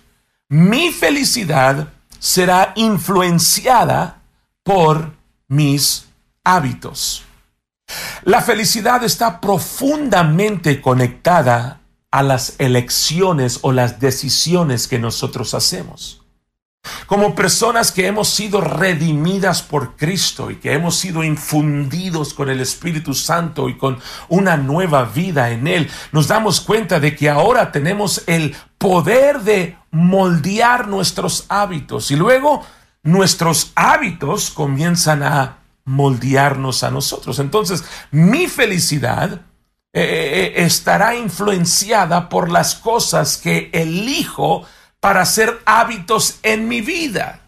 Mi 0.50 0.92
felicidad 0.92 1.88
será 2.20 2.74
influenciada 2.76 4.22
por 4.64 5.14
mis 5.48 6.06
hábitos. 6.44 7.24
La 8.24 8.42
felicidad 8.42 9.04
está 9.04 9.42
profundamente 9.42 10.80
conectada 10.80 11.82
a 12.12 12.24
las 12.24 12.56
elecciones 12.60 13.60
o 13.62 13.72
las 13.72 14.00
decisiones 14.00 14.88
que 14.88 15.00
nosotros 15.00 15.54
hacemos. 15.54 16.19
Como 17.10 17.34
personas 17.34 17.92
que 17.92 18.06
hemos 18.06 18.30
sido 18.30 18.62
redimidas 18.62 19.64
por 19.64 19.96
Cristo 19.96 20.52
y 20.52 20.58
que 20.58 20.74
hemos 20.74 20.96
sido 20.96 21.24
infundidos 21.24 22.36
con 22.36 22.50
el 22.50 22.62
Espíritu 22.62 23.14
Santo 23.14 23.68
y 23.68 23.78
con 23.78 24.00
una 24.28 24.58
nueva 24.58 25.06
vida 25.06 25.50
en 25.50 25.68
Él, 25.68 25.90
nos 26.12 26.28
damos 26.28 26.62
cuenta 26.62 27.00
de 27.00 27.16
que 27.16 27.30
ahora 27.30 27.72
tenemos 27.72 28.24
el 28.28 28.56
poder 28.78 29.42
de 29.42 29.76
moldear 29.92 30.88
nuestros 30.88 31.46
hábitos 31.50 32.12
y 32.12 32.16
luego 32.16 32.64
nuestros 33.02 33.72
hábitos 33.76 34.52
comienzan 34.52 35.24
a 35.24 35.58
moldearnos 35.86 36.84
a 36.84 36.92
nosotros. 36.92 37.40
Entonces, 37.40 37.84
mi 38.12 38.48
felicidad 38.48 39.42
eh, 39.92 40.54
eh, 40.54 40.54
estará 40.58 41.16
influenciada 41.16 42.30
por 42.30 42.52
las 42.52 42.76
cosas 42.76 43.38
que 43.38 43.72
elijo 43.74 44.68
para 45.00 45.22
hacer 45.22 45.62
hábitos 45.66 46.40
en 46.44 46.68
mi 46.68 46.82
vida. 46.82 47.42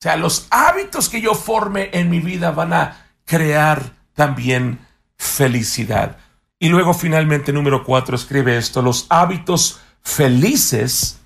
O 0.00 0.02
sea, 0.02 0.16
los 0.16 0.46
hábitos 0.50 1.08
que 1.08 1.20
yo 1.20 1.34
forme 1.34 1.90
en 1.92 2.08
mi 2.08 2.20
vida 2.20 2.52
van 2.52 2.72
a 2.72 3.06
crear 3.24 3.92
también 4.14 4.78
felicidad. 5.16 6.16
Y 6.58 6.68
luego 6.68 6.94
finalmente 6.94 7.52
número 7.52 7.84
cuatro 7.84 8.16
escribe 8.16 8.56
esto, 8.56 8.82
los 8.82 9.06
hábitos 9.08 9.80
felices 10.02 11.20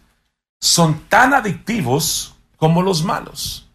son 0.60 1.00
tan 1.08 1.34
adictivos 1.34 2.34
como 2.56 2.82
los 2.82 3.04
malos. 3.04 3.68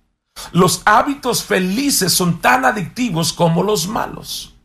Los 0.51 0.81
hábitos 0.85 1.43
felices 1.43 2.13
son 2.13 2.39
tan 2.39 2.65
adictivos 2.65 3.33
como 3.33 3.63
los 3.63 3.87
malos. 3.87 4.55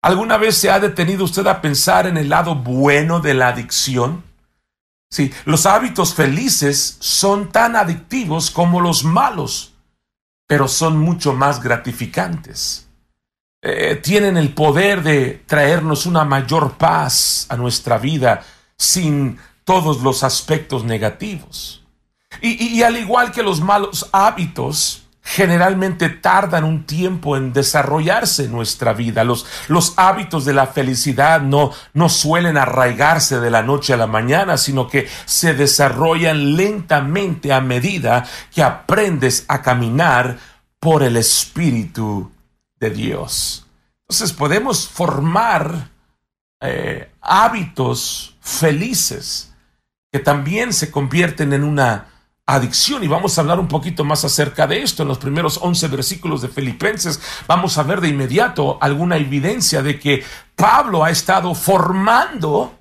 ¿Alguna 0.00 0.38
vez 0.38 0.56
se 0.56 0.70
ha 0.70 0.78
detenido 0.78 1.24
usted 1.24 1.46
a 1.46 1.60
pensar 1.60 2.06
en 2.06 2.16
el 2.16 2.28
lado 2.28 2.54
bueno 2.54 3.20
de 3.20 3.34
la 3.34 3.48
adicción? 3.48 4.22
Sí, 5.10 5.32
los 5.46 5.64
hábitos 5.66 6.14
felices 6.14 6.96
son 7.00 7.50
tan 7.50 7.76
adictivos 7.76 8.50
como 8.50 8.80
los 8.80 9.04
malos, 9.04 9.74
pero 10.46 10.68
son 10.68 10.98
mucho 10.98 11.32
más 11.32 11.62
gratificantes. 11.62 12.88
Eh, 13.62 13.96
tienen 13.96 14.36
el 14.36 14.52
poder 14.52 15.02
de 15.02 15.42
traernos 15.46 16.06
una 16.06 16.24
mayor 16.24 16.76
paz 16.76 17.46
a 17.48 17.56
nuestra 17.56 17.98
vida 17.98 18.44
sin 18.76 19.38
todos 19.64 20.02
los 20.02 20.22
aspectos 20.22 20.84
negativos. 20.84 21.84
y 22.42 22.82
al 22.82 22.98
igual 22.98 23.32
que 23.32 23.42
los 23.42 23.60
malos 23.60 24.06
hábitos, 24.12 25.07
generalmente 25.30 26.08
tardan 26.08 26.64
un 26.64 26.84
tiempo 26.84 27.36
en 27.36 27.52
desarrollarse 27.52 28.46
en 28.46 28.52
nuestra 28.52 28.94
vida. 28.94 29.24
Los, 29.24 29.44
los 29.68 29.92
hábitos 29.98 30.46
de 30.46 30.54
la 30.54 30.68
felicidad 30.68 31.42
no, 31.42 31.70
no 31.92 32.08
suelen 32.08 32.56
arraigarse 32.56 33.38
de 33.38 33.50
la 33.50 33.62
noche 33.62 33.92
a 33.92 33.98
la 33.98 34.06
mañana, 34.06 34.56
sino 34.56 34.88
que 34.88 35.06
se 35.26 35.52
desarrollan 35.52 36.56
lentamente 36.56 37.52
a 37.52 37.60
medida 37.60 38.26
que 38.54 38.62
aprendes 38.62 39.44
a 39.48 39.60
caminar 39.60 40.38
por 40.80 41.02
el 41.02 41.18
Espíritu 41.18 42.32
de 42.80 42.88
Dios. 42.88 43.66
Entonces 44.08 44.32
podemos 44.32 44.88
formar 44.88 45.90
eh, 46.62 47.10
hábitos 47.20 48.34
felices 48.40 49.52
que 50.10 50.20
también 50.20 50.72
se 50.72 50.90
convierten 50.90 51.52
en 51.52 51.64
una 51.64 52.06
adicción. 52.48 53.04
Y 53.04 53.08
vamos 53.08 53.36
a 53.36 53.42
hablar 53.42 53.60
un 53.60 53.68
poquito 53.68 54.04
más 54.04 54.24
acerca 54.24 54.66
de 54.66 54.82
esto. 54.82 55.02
En 55.02 55.08
los 55.08 55.18
primeros 55.18 55.58
11 55.62 55.88
versículos 55.88 56.40
de 56.42 56.48
Filipenses 56.48 57.20
vamos 57.46 57.76
a 57.78 57.82
ver 57.82 58.00
de 58.00 58.08
inmediato 58.08 58.78
alguna 58.80 59.18
evidencia 59.18 59.82
de 59.82 59.98
que 59.98 60.24
Pablo 60.56 61.04
ha 61.04 61.10
estado 61.10 61.54
formando 61.54 62.74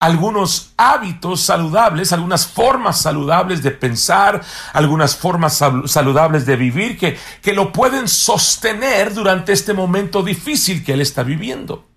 algunos 0.00 0.72
hábitos 0.76 1.42
saludables, 1.42 2.12
algunas 2.12 2.44
formas 2.44 3.00
saludables 3.00 3.62
de 3.62 3.70
pensar, 3.70 4.42
algunas 4.72 5.14
formas 5.14 5.62
saludables 5.86 6.44
de 6.44 6.56
vivir 6.56 6.98
que, 6.98 7.16
que 7.40 7.52
lo 7.52 7.70
pueden 7.70 8.08
sostener 8.08 9.14
durante 9.14 9.52
este 9.52 9.74
momento 9.74 10.24
difícil 10.24 10.82
que 10.84 10.94
él 10.94 11.02
está 11.02 11.22
viviendo. 11.22 11.91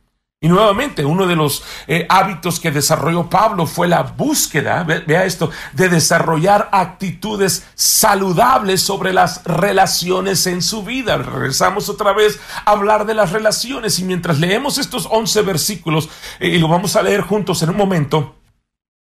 Y 0.46 0.48
nuevamente, 0.48 1.04
uno 1.04 1.26
de 1.26 1.36
los 1.36 1.64
eh, 1.88 2.06
hábitos 2.08 2.60
que 2.60 2.70
desarrolló 2.70 3.32
Pablo 3.32 3.66
fue 3.66 3.88
la 3.88 4.04
búsqueda, 4.04 4.84
vea 4.84 5.26
esto, 5.26 5.50
de 5.74 5.90
desarrollar 5.90 6.70
actitudes 6.72 7.66
saludables 7.74 8.80
sobre 8.80 9.12
las 9.12 9.44
relaciones 9.46 10.46
en 10.46 10.62
su 10.62 10.84
vida. 10.84 11.18
Regresamos 11.18 11.90
otra 11.90 12.14
vez 12.14 12.40
a 12.64 12.74
hablar 12.74 13.08
de 13.08 13.16
las 13.16 13.32
relaciones 13.32 13.98
y 13.98 14.04
mientras 14.04 14.38
leemos 14.38 14.78
estos 14.78 15.08
11 15.10 15.42
versículos, 15.42 16.10
eh, 16.40 16.50
y 16.50 16.60
lo 16.60 16.68
vamos 16.68 16.96
a 16.96 17.02
leer 17.02 17.22
juntos 17.22 17.64
en 17.64 17.72
un 17.72 17.78
momento, 17.78 18.36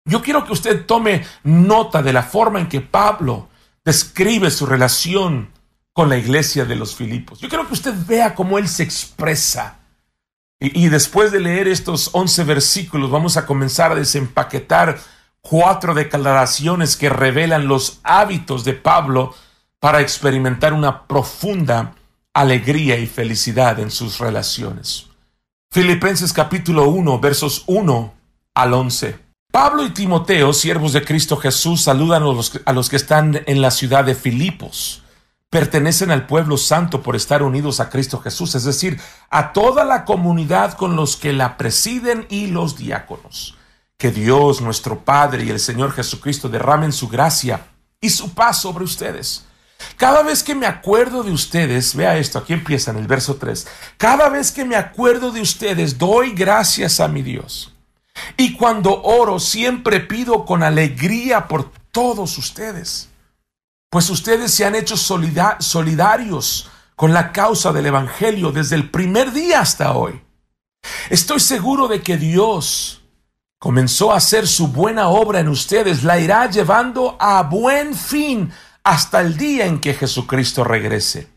yo 0.03 0.23
quiero 0.23 0.45
que 0.45 0.53
usted 0.53 0.87
tome 0.87 1.27
nota 1.43 2.01
de 2.01 2.13
la 2.13 2.23
forma 2.23 2.59
en 2.59 2.67
que 2.67 2.81
Pablo 2.81 3.49
describe 3.83 4.49
su 4.49 4.65
relación 4.65 5.51
con 5.93 6.09
la 6.09 6.17
iglesia 6.17 6.65
de 6.65 6.75
los 6.75 6.95
Filipos. 6.95 7.39
Yo 7.39 7.49
quiero 7.49 7.67
que 7.67 7.73
usted 7.75 7.93
vea 8.07 8.33
cómo 8.33 8.57
él 8.57 8.67
se 8.67 8.81
expresa 8.81 9.84
y, 10.59 10.87
después 10.87 11.31
de 11.31 11.41
leer 11.41 11.67
estos 11.67 12.11
11 12.13 12.43
versículos, 12.45 13.11
vamos 13.11 13.35
a 13.35 13.45
comenzar 13.45 13.91
a 13.91 13.95
desempaquetar 13.95 14.97
cuatro 15.41 15.93
declaraciones 15.93 16.95
que 16.95 17.09
revelan 17.09 17.67
los 17.67 17.99
hábitos 18.03 18.63
de 18.63 18.73
Pablo 18.73 19.35
para 19.79 19.99
experimentar 19.99 20.73
una 20.73 21.07
profunda 21.07 21.93
alegría 22.33 22.97
y 22.97 23.05
felicidad 23.05 23.79
en 23.79 23.91
sus 23.91 24.17
relaciones. 24.17 25.07
Filipenses 25.71 26.31
capítulo 26.31 26.87
1, 26.87 27.19
versos 27.19 27.63
1 27.67 28.13
al 28.53 28.73
11. 28.73 29.19
Pablo 29.51 29.85
y 29.85 29.89
Timoteo, 29.89 30.53
siervos 30.53 30.93
de 30.93 31.03
Cristo 31.03 31.35
Jesús, 31.35 31.83
saludan 31.83 32.23
a 32.23 32.27
los, 32.27 32.59
a 32.65 32.73
los 32.73 32.89
que 32.89 32.95
están 32.95 33.41
en 33.45 33.61
la 33.61 33.71
ciudad 33.71 34.05
de 34.05 34.15
Filipos 34.15 35.03
pertenecen 35.55 36.11
al 36.11 36.27
pueblo 36.27 36.57
santo 36.57 37.01
por 37.01 37.15
estar 37.15 37.41
unidos 37.41 37.79
a 37.79 37.89
Cristo 37.89 38.19
Jesús, 38.19 38.55
es 38.55 38.65
decir, 38.65 38.99
a 39.29 39.53
toda 39.53 39.85
la 39.85 40.03
comunidad 40.03 40.73
con 40.73 40.97
los 40.97 41.15
que 41.15 41.31
la 41.31 41.55
presiden 41.55 42.27
y 42.29 42.47
los 42.47 42.77
diáconos. 42.77 43.55
Que 43.97 44.11
Dios, 44.11 44.59
nuestro 44.59 45.05
Padre 45.05 45.45
y 45.45 45.49
el 45.51 45.61
Señor 45.61 45.93
Jesucristo 45.93 46.49
derramen 46.49 46.91
su 46.91 47.07
gracia 47.07 47.67
y 48.01 48.09
su 48.09 48.33
paz 48.33 48.59
sobre 48.59 48.83
ustedes. 48.83 49.45
Cada 49.95 50.23
vez 50.23 50.43
que 50.43 50.55
me 50.55 50.65
acuerdo 50.65 51.23
de 51.23 51.31
ustedes, 51.31 51.95
vea 51.95 52.17
esto, 52.17 52.37
aquí 52.37 52.51
empieza 52.51 52.91
en 52.91 52.97
el 52.97 53.07
verso 53.07 53.37
3, 53.37 53.65
cada 53.95 54.27
vez 54.27 54.51
que 54.51 54.65
me 54.65 54.75
acuerdo 54.75 55.31
de 55.31 55.39
ustedes, 55.39 55.97
doy 55.97 56.33
gracias 56.33 56.99
a 56.99 57.07
mi 57.07 57.21
Dios. 57.21 57.71
Y 58.35 58.57
cuando 58.57 59.01
oro, 59.03 59.39
siempre 59.39 60.01
pido 60.01 60.43
con 60.43 60.63
alegría 60.63 61.47
por 61.47 61.71
todos 61.93 62.37
ustedes 62.37 63.07
pues 63.89 64.09
ustedes 64.09 64.51
se 64.53 64.65
han 64.65 64.75
hecho 64.75 64.95
solidarios 64.97 66.69
con 66.95 67.13
la 67.13 67.31
causa 67.31 67.73
del 67.73 67.87
Evangelio 67.87 68.51
desde 68.51 68.75
el 68.75 68.89
primer 68.89 69.31
día 69.31 69.61
hasta 69.61 69.93
hoy. 69.93 70.21
Estoy 71.09 71.39
seguro 71.39 71.87
de 71.87 72.01
que 72.01 72.17
Dios 72.17 73.03
comenzó 73.59 74.11
a 74.11 74.17
hacer 74.17 74.47
su 74.47 74.67
buena 74.67 75.07
obra 75.09 75.39
en 75.39 75.47
ustedes, 75.47 76.03
la 76.03 76.19
irá 76.19 76.49
llevando 76.49 77.17
a 77.19 77.43
buen 77.43 77.95
fin 77.95 78.51
hasta 78.83 79.21
el 79.21 79.37
día 79.37 79.65
en 79.65 79.79
que 79.79 79.93
Jesucristo 79.93 80.63
regrese. 80.63 81.33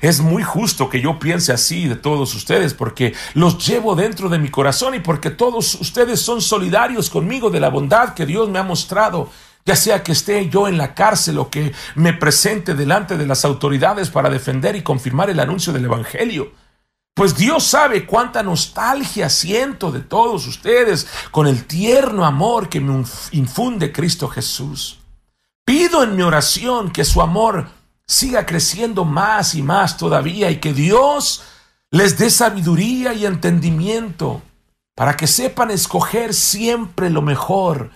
Es 0.00 0.20
muy 0.20 0.42
justo 0.42 0.88
que 0.88 1.00
yo 1.00 1.18
piense 1.18 1.52
así 1.52 1.88
de 1.88 1.96
todos 1.96 2.34
ustedes 2.34 2.74
porque 2.74 3.14
los 3.34 3.64
llevo 3.66 3.94
dentro 3.94 4.28
de 4.28 4.38
mi 4.38 4.48
corazón 4.48 4.94
y 4.94 5.00
porque 5.00 5.30
todos 5.30 5.74
ustedes 5.76 6.20
son 6.20 6.40
solidarios 6.40 7.10
conmigo 7.10 7.50
de 7.50 7.60
la 7.60 7.68
bondad 7.68 8.14
que 8.14 8.26
Dios 8.26 8.48
me 8.48 8.58
ha 8.58 8.64
mostrado 8.64 9.30
ya 9.64 9.76
sea 9.76 10.02
que 10.02 10.12
esté 10.12 10.48
yo 10.48 10.68
en 10.68 10.78
la 10.78 10.94
cárcel 10.94 11.38
o 11.38 11.50
que 11.50 11.72
me 11.94 12.12
presente 12.12 12.74
delante 12.74 13.16
de 13.16 13.26
las 13.26 13.44
autoridades 13.44 14.10
para 14.10 14.30
defender 14.30 14.76
y 14.76 14.82
confirmar 14.82 15.30
el 15.30 15.40
anuncio 15.40 15.72
del 15.72 15.84
Evangelio. 15.84 16.52
Pues 17.14 17.36
Dios 17.36 17.64
sabe 17.64 18.06
cuánta 18.06 18.42
nostalgia 18.42 19.28
siento 19.28 19.92
de 19.92 20.00
todos 20.00 20.46
ustedes 20.46 21.06
con 21.30 21.46
el 21.46 21.66
tierno 21.66 22.24
amor 22.24 22.68
que 22.68 22.80
me 22.80 23.04
infunde 23.32 23.92
Cristo 23.92 24.28
Jesús. 24.28 24.98
Pido 25.64 26.02
en 26.02 26.16
mi 26.16 26.22
oración 26.22 26.90
que 26.90 27.04
su 27.04 27.20
amor 27.20 27.68
siga 28.06 28.46
creciendo 28.46 29.04
más 29.04 29.54
y 29.54 29.62
más 29.62 29.96
todavía 29.96 30.50
y 30.50 30.56
que 30.56 30.72
Dios 30.72 31.44
les 31.90 32.18
dé 32.18 32.30
sabiduría 32.30 33.12
y 33.12 33.26
entendimiento 33.26 34.42
para 34.94 35.16
que 35.16 35.26
sepan 35.26 35.70
escoger 35.70 36.32
siempre 36.32 37.10
lo 37.10 37.22
mejor 37.22 37.90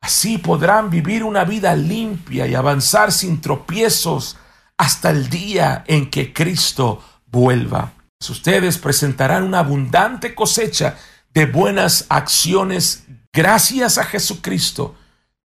Así 0.00 0.38
podrán 0.38 0.90
vivir 0.90 1.24
una 1.24 1.44
vida 1.44 1.74
limpia 1.74 2.46
y 2.46 2.54
avanzar 2.54 3.12
sin 3.12 3.40
tropiezos 3.40 4.36
hasta 4.76 5.10
el 5.10 5.28
día 5.28 5.84
en 5.86 6.08
que 6.10 6.32
Cristo 6.32 7.02
vuelva. 7.26 7.92
Ustedes 8.28 8.78
presentarán 8.78 9.44
una 9.44 9.60
abundante 9.60 10.34
cosecha 10.34 10.96
de 11.32 11.46
buenas 11.46 12.06
acciones 12.08 13.04
gracias 13.32 13.98
a 13.98 14.04
Jesucristo 14.04 14.96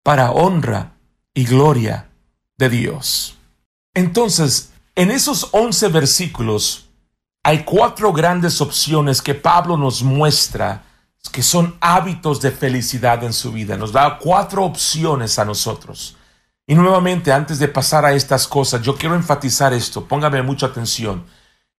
para 0.02 0.32
honra 0.32 0.94
y 1.34 1.46
gloria 1.46 2.10
de 2.58 2.70
Dios. 2.70 3.38
Entonces, 3.94 4.72
en 4.96 5.12
esos 5.12 5.50
once 5.52 5.88
versículos 5.88 6.90
hay 7.44 7.64
cuatro 7.64 8.14
grandes 8.14 8.62
opciones 8.62 9.22
que 9.22 9.36
Pablo 9.36 9.78
nos 9.78 10.02
muestra 10.02 10.84
que 11.32 11.44
son 11.44 11.76
hábitos 11.80 12.42
de 12.42 12.52
felicidad 12.52 13.24
en 13.24 13.34
su 13.34 13.52
vida. 13.52 13.78
Nos 13.78 13.92
da 13.92 14.18
cuatro 14.20 14.64
opciones 14.64 15.40
a 15.40 15.46
nosotros. 15.46 16.18
Y 16.66 16.76
nuevamente, 16.76 17.32
antes 17.32 17.60
de 17.60 17.68
pasar 17.68 18.06
a 18.06 18.14
estas 18.14 18.48
cosas, 18.48 18.82
yo 18.82 18.96
quiero 18.96 19.16
enfatizar 19.16 19.74
esto, 19.74 20.06
póngame 20.06 20.42
mucha 20.42 20.68
atención. 20.68 21.26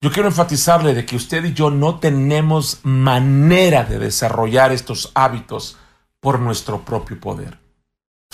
Yo 0.01 0.13
quiero 0.13 0.29
enfatizarle 0.29 0.93
de 0.93 1.07
que 1.07 1.17
usted 1.17 1.45
y 1.45 1.55
yo 1.55 1.71
no 1.71 1.99
tenemos 1.99 2.81
manera 2.83 3.85
de 3.85 3.99
desarrollar 3.99 4.73
estos 4.73 5.11
hábitos 5.15 5.79
por 6.21 6.39
nuestro 6.41 6.85
propio 6.85 7.19
poder. 7.19 7.64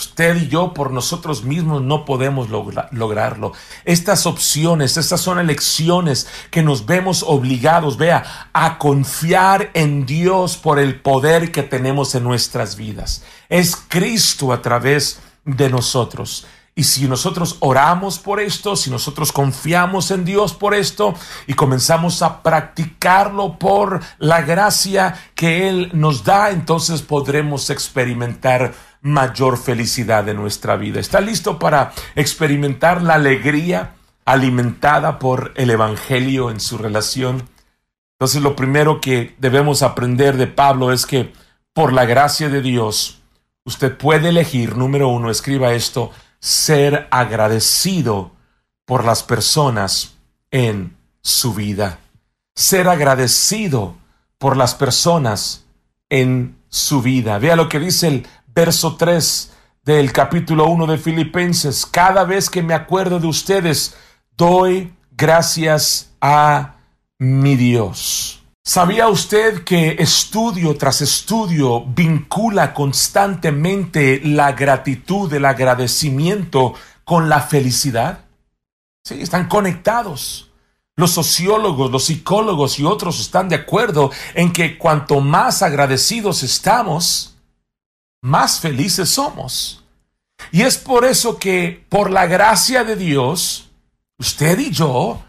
Usted 0.01 0.35
y 0.35 0.47
yo 0.47 0.73
por 0.73 0.89
nosotros 0.89 1.43
mismos 1.43 1.83
no 1.83 2.05
podemos 2.05 2.49
lograrlo. 2.49 3.51
Estas 3.85 4.25
opciones, 4.25 4.97
estas 4.97 5.21
son 5.21 5.37
elecciones 5.37 6.27
que 6.49 6.63
nos 6.63 6.87
vemos 6.87 7.23
obligados, 7.27 7.97
vea, 7.97 8.49
a 8.51 8.79
confiar 8.79 9.69
en 9.75 10.07
Dios 10.07 10.57
por 10.57 10.79
el 10.79 10.99
poder 10.99 11.51
que 11.51 11.61
tenemos 11.61 12.15
en 12.15 12.23
nuestras 12.23 12.77
vidas. 12.77 13.23
Es 13.47 13.75
Cristo 13.75 14.51
a 14.51 14.63
través 14.63 15.19
de 15.45 15.69
nosotros. 15.69 16.47
Y 16.73 16.85
si 16.85 17.07
nosotros 17.07 17.57
oramos 17.59 18.17
por 18.17 18.39
esto, 18.39 18.75
si 18.75 18.89
nosotros 18.89 19.31
confiamos 19.31 20.09
en 20.09 20.25
Dios 20.25 20.53
por 20.53 20.73
esto 20.73 21.13
y 21.45 21.53
comenzamos 21.53 22.23
a 22.23 22.41
practicarlo 22.41 23.59
por 23.59 23.99
la 24.17 24.41
gracia 24.41 25.15
que 25.35 25.67
Él 25.69 25.91
nos 25.93 26.23
da, 26.23 26.49
entonces 26.49 27.01
podremos 27.01 27.69
experimentar 27.69 28.73
mayor 29.01 29.57
felicidad 29.57 30.27
en 30.29 30.37
nuestra 30.37 30.75
vida. 30.75 30.99
¿Está 30.99 31.21
listo 31.21 31.59
para 31.59 31.91
experimentar 32.15 33.01
la 33.01 33.15
alegría 33.15 33.95
alimentada 34.25 35.19
por 35.19 35.53
el 35.55 35.71
Evangelio 35.71 36.51
en 36.51 36.59
su 36.59 36.77
relación? 36.77 37.49
Entonces 38.13 38.41
lo 38.41 38.55
primero 38.55 39.01
que 39.01 39.35
debemos 39.39 39.81
aprender 39.81 40.37
de 40.37 40.47
Pablo 40.47 40.91
es 40.91 41.05
que 41.05 41.33
por 41.73 41.93
la 41.93 42.05
gracia 42.05 42.49
de 42.49 42.61
Dios, 42.61 43.21
usted 43.63 43.97
puede 43.97 44.29
elegir, 44.29 44.75
número 44.77 45.09
uno, 45.09 45.31
escriba 45.31 45.73
esto, 45.73 46.11
ser 46.39 47.07
agradecido 47.11 48.31
por 48.85 49.05
las 49.05 49.23
personas 49.23 50.15
en 50.51 50.97
su 51.21 51.53
vida. 51.53 51.99
Ser 52.55 52.89
agradecido 52.89 53.95
por 54.37 54.57
las 54.57 54.75
personas 54.75 55.65
en 56.09 56.57
su 56.67 57.01
vida. 57.01 57.39
Vea 57.39 57.55
lo 57.55 57.69
que 57.69 57.79
dice 57.79 58.07
el 58.07 58.27
verso 58.53 58.95
3 58.95 59.51
del 59.83 60.11
capítulo 60.11 60.65
1 60.67 60.87
de 60.87 60.97
Filipenses. 60.97 61.85
Cada 61.85 62.23
vez 62.23 62.49
que 62.49 62.61
me 62.61 62.73
acuerdo 62.73 63.19
de 63.19 63.27
ustedes, 63.27 63.95
doy 64.35 64.93
gracias 65.11 66.11
a 66.19 66.75
mi 67.17 67.55
Dios. 67.55 68.43
¿Sabía 68.63 69.07
usted 69.07 69.63
que 69.63 69.95
estudio 69.99 70.77
tras 70.77 71.01
estudio 71.01 71.83
vincula 71.83 72.73
constantemente 72.73 74.21
la 74.23 74.51
gratitud, 74.51 75.33
el 75.33 75.45
agradecimiento 75.45 76.75
con 77.03 77.27
la 77.27 77.41
felicidad? 77.41 78.25
Sí, 79.03 79.19
están 79.19 79.47
conectados. 79.47 80.51
Los 80.95 81.11
sociólogos, 81.11 81.89
los 81.89 82.05
psicólogos 82.05 82.77
y 82.77 82.85
otros 82.85 83.19
están 83.19 83.49
de 83.49 83.55
acuerdo 83.55 84.11
en 84.35 84.53
que 84.53 84.77
cuanto 84.77 85.21
más 85.21 85.63
agradecidos 85.63 86.43
estamos, 86.43 87.30
más 88.21 88.59
felices 88.59 89.09
somos. 89.09 89.83
Y 90.51 90.61
es 90.61 90.77
por 90.77 91.05
eso 91.05 91.37
que, 91.37 91.85
por 91.89 92.09
la 92.09 92.25
gracia 92.25 92.83
de 92.83 92.95
Dios, 92.95 93.69
usted 94.17 94.57
y 94.59 94.71
yo 94.71 95.23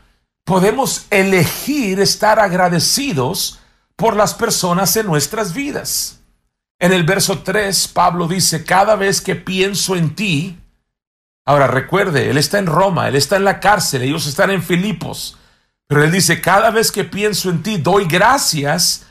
podemos 0.45 1.07
elegir 1.11 2.01
estar 2.01 2.39
agradecidos 2.39 3.59
por 3.97 4.17
las 4.17 4.35
personas 4.35 4.97
en 4.97 5.07
nuestras 5.07 5.55
vidas. 5.55 6.21
En 6.79 6.93
el 6.93 7.05
verso 7.05 7.41
3, 7.41 7.89
Pablo 7.89 8.27
dice, 8.27 8.65
cada 8.65 8.97
vez 8.97 9.21
que 9.21 9.37
pienso 9.37 9.95
en 9.95 10.15
ti, 10.17 10.59
ahora 11.45 11.69
recuerde, 11.69 12.29
él 12.29 12.39
está 12.39 12.59
en 12.59 12.67
Roma, 12.67 13.07
él 13.09 13.15
está 13.15 13.37
en 13.37 13.45
la 13.45 13.61
cárcel, 13.61 14.03
ellos 14.03 14.27
están 14.27 14.51
en 14.51 14.63
Filipos, 14.63 15.39
pero 15.87 16.03
él 16.03 16.11
dice, 16.11 16.41
cada 16.41 16.71
vez 16.71 16.91
que 16.91 17.05
pienso 17.05 17.51
en 17.51 17.63
ti, 17.63 17.77
doy 17.77 18.07
gracias 18.07 19.07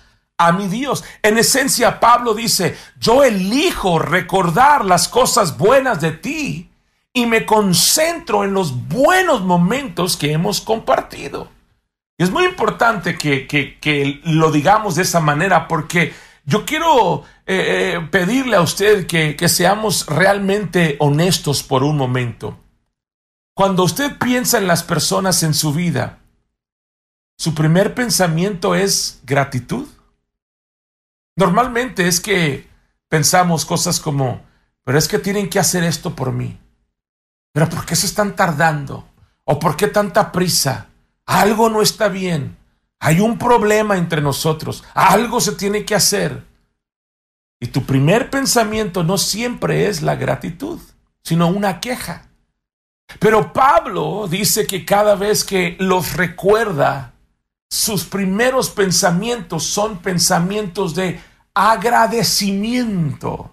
a 0.47 0.51
mi 0.51 0.67
Dios. 0.67 1.03
En 1.21 1.37
esencia, 1.37 1.99
Pablo 1.99 2.33
dice, 2.33 2.77
yo 2.99 3.23
elijo 3.23 3.99
recordar 3.99 4.85
las 4.85 5.07
cosas 5.07 5.57
buenas 5.57 6.01
de 6.01 6.11
ti 6.11 6.69
y 7.13 7.25
me 7.25 7.45
concentro 7.45 8.43
en 8.43 8.53
los 8.53 8.87
buenos 8.87 9.41
momentos 9.41 10.17
que 10.17 10.31
hemos 10.31 10.61
compartido. 10.61 11.49
Es 12.17 12.29
muy 12.31 12.45
importante 12.45 13.17
que, 13.17 14.21
lo 14.25 14.51
digamos 14.51 14.95
de 14.95 15.01
esa 15.03 15.19
manera 15.19 15.67
porque 15.67 16.13
yo 16.45 16.65
quiero 16.65 17.23
eh, 17.45 17.95
eh, 17.95 18.07
pedirle 18.11 18.55
a 18.55 18.61
usted 18.61 19.07
que 19.07 19.49
seamos 19.49 20.05
realmente 20.05 20.95
honestos 20.99 21.63
por 21.63 21.83
un 21.83 21.97
momento. 21.97 22.57
Cuando 23.53 23.83
usted 23.83 24.17
piensa 24.17 24.57
en 24.57 24.67
las 24.67 24.83
personas 24.83 25.43
en 25.43 25.53
su 25.53 25.73
vida, 25.73 26.19
su 27.37 27.55
primer 27.55 27.95
pensamiento 27.95 28.75
es 28.75 29.19
gratitud. 29.23 29.87
Normalmente 31.35 32.07
es 32.07 32.19
que 32.19 32.67
pensamos 33.07 33.65
cosas 33.65 33.99
como, 33.99 34.41
pero 34.83 34.97
es 34.97 35.07
que 35.07 35.19
tienen 35.19 35.49
que 35.49 35.59
hacer 35.59 35.83
esto 35.83 36.15
por 36.15 36.31
mí. 36.31 36.59
Pero 37.53 37.69
¿por 37.69 37.85
qué 37.85 37.95
se 37.95 38.05
están 38.05 38.35
tardando? 38.35 39.07
¿O 39.43 39.59
por 39.59 39.75
qué 39.75 39.87
tanta 39.87 40.31
prisa? 40.31 40.87
Algo 41.25 41.69
no 41.69 41.81
está 41.81 42.07
bien. 42.07 42.57
Hay 42.99 43.19
un 43.19 43.37
problema 43.37 43.97
entre 43.97 44.21
nosotros. 44.21 44.83
Algo 44.93 45.41
se 45.41 45.53
tiene 45.53 45.85
que 45.85 45.95
hacer. 45.95 46.45
Y 47.59 47.67
tu 47.67 47.83
primer 47.83 48.29
pensamiento 48.29 49.03
no 49.03 49.17
siempre 49.17 49.87
es 49.87 50.01
la 50.01 50.15
gratitud, 50.15 50.79
sino 51.23 51.47
una 51.47 51.79
queja. 51.79 52.29
Pero 53.19 53.53
Pablo 53.53 54.27
dice 54.29 54.65
que 54.65 54.85
cada 54.85 55.15
vez 55.15 55.43
que 55.43 55.75
los 55.79 56.13
recuerda, 56.13 57.10
sus 57.71 58.03
primeros 58.03 58.69
pensamientos 58.69 59.63
son 59.63 59.99
pensamientos 59.99 60.93
de 60.93 61.21
agradecimiento. 61.53 63.49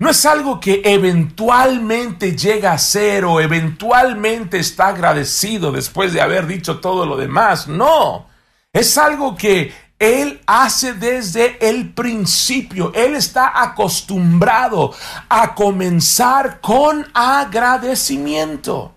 No 0.00 0.10
es 0.10 0.26
algo 0.26 0.58
que 0.58 0.82
eventualmente 0.84 2.36
llega 2.36 2.72
a 2.72 2.78
ser 2.78 3.24
o 3.24 3.40
eventualmente 3.40 4.58
está 4.58 4.88
agradecido 4.88 5.70
después 5.70 6.12
de 6.12 6.20
haber 6.20 6.48
dicho 6.48 6.80
todo 6.80 7.06
lo 7.06 7.16
demás. 7.16 7.68
No, 7.68 8.26
es 8.72 8.98
algo 8.98 9.36
que 9.36 9.72
él 10.00 10.40
hace 10.44 10.94
desde 10.94 11.68
el 11.68 11.94
principio. 11.94 12.90
Él 12.92 13.14
está 13.14 13.62
acostumbrado 13.62 14.92
a 15.28 15.54
comenzar 15.54 16.60
con 16.60 17.06
agradecimiento. 17.14 18.96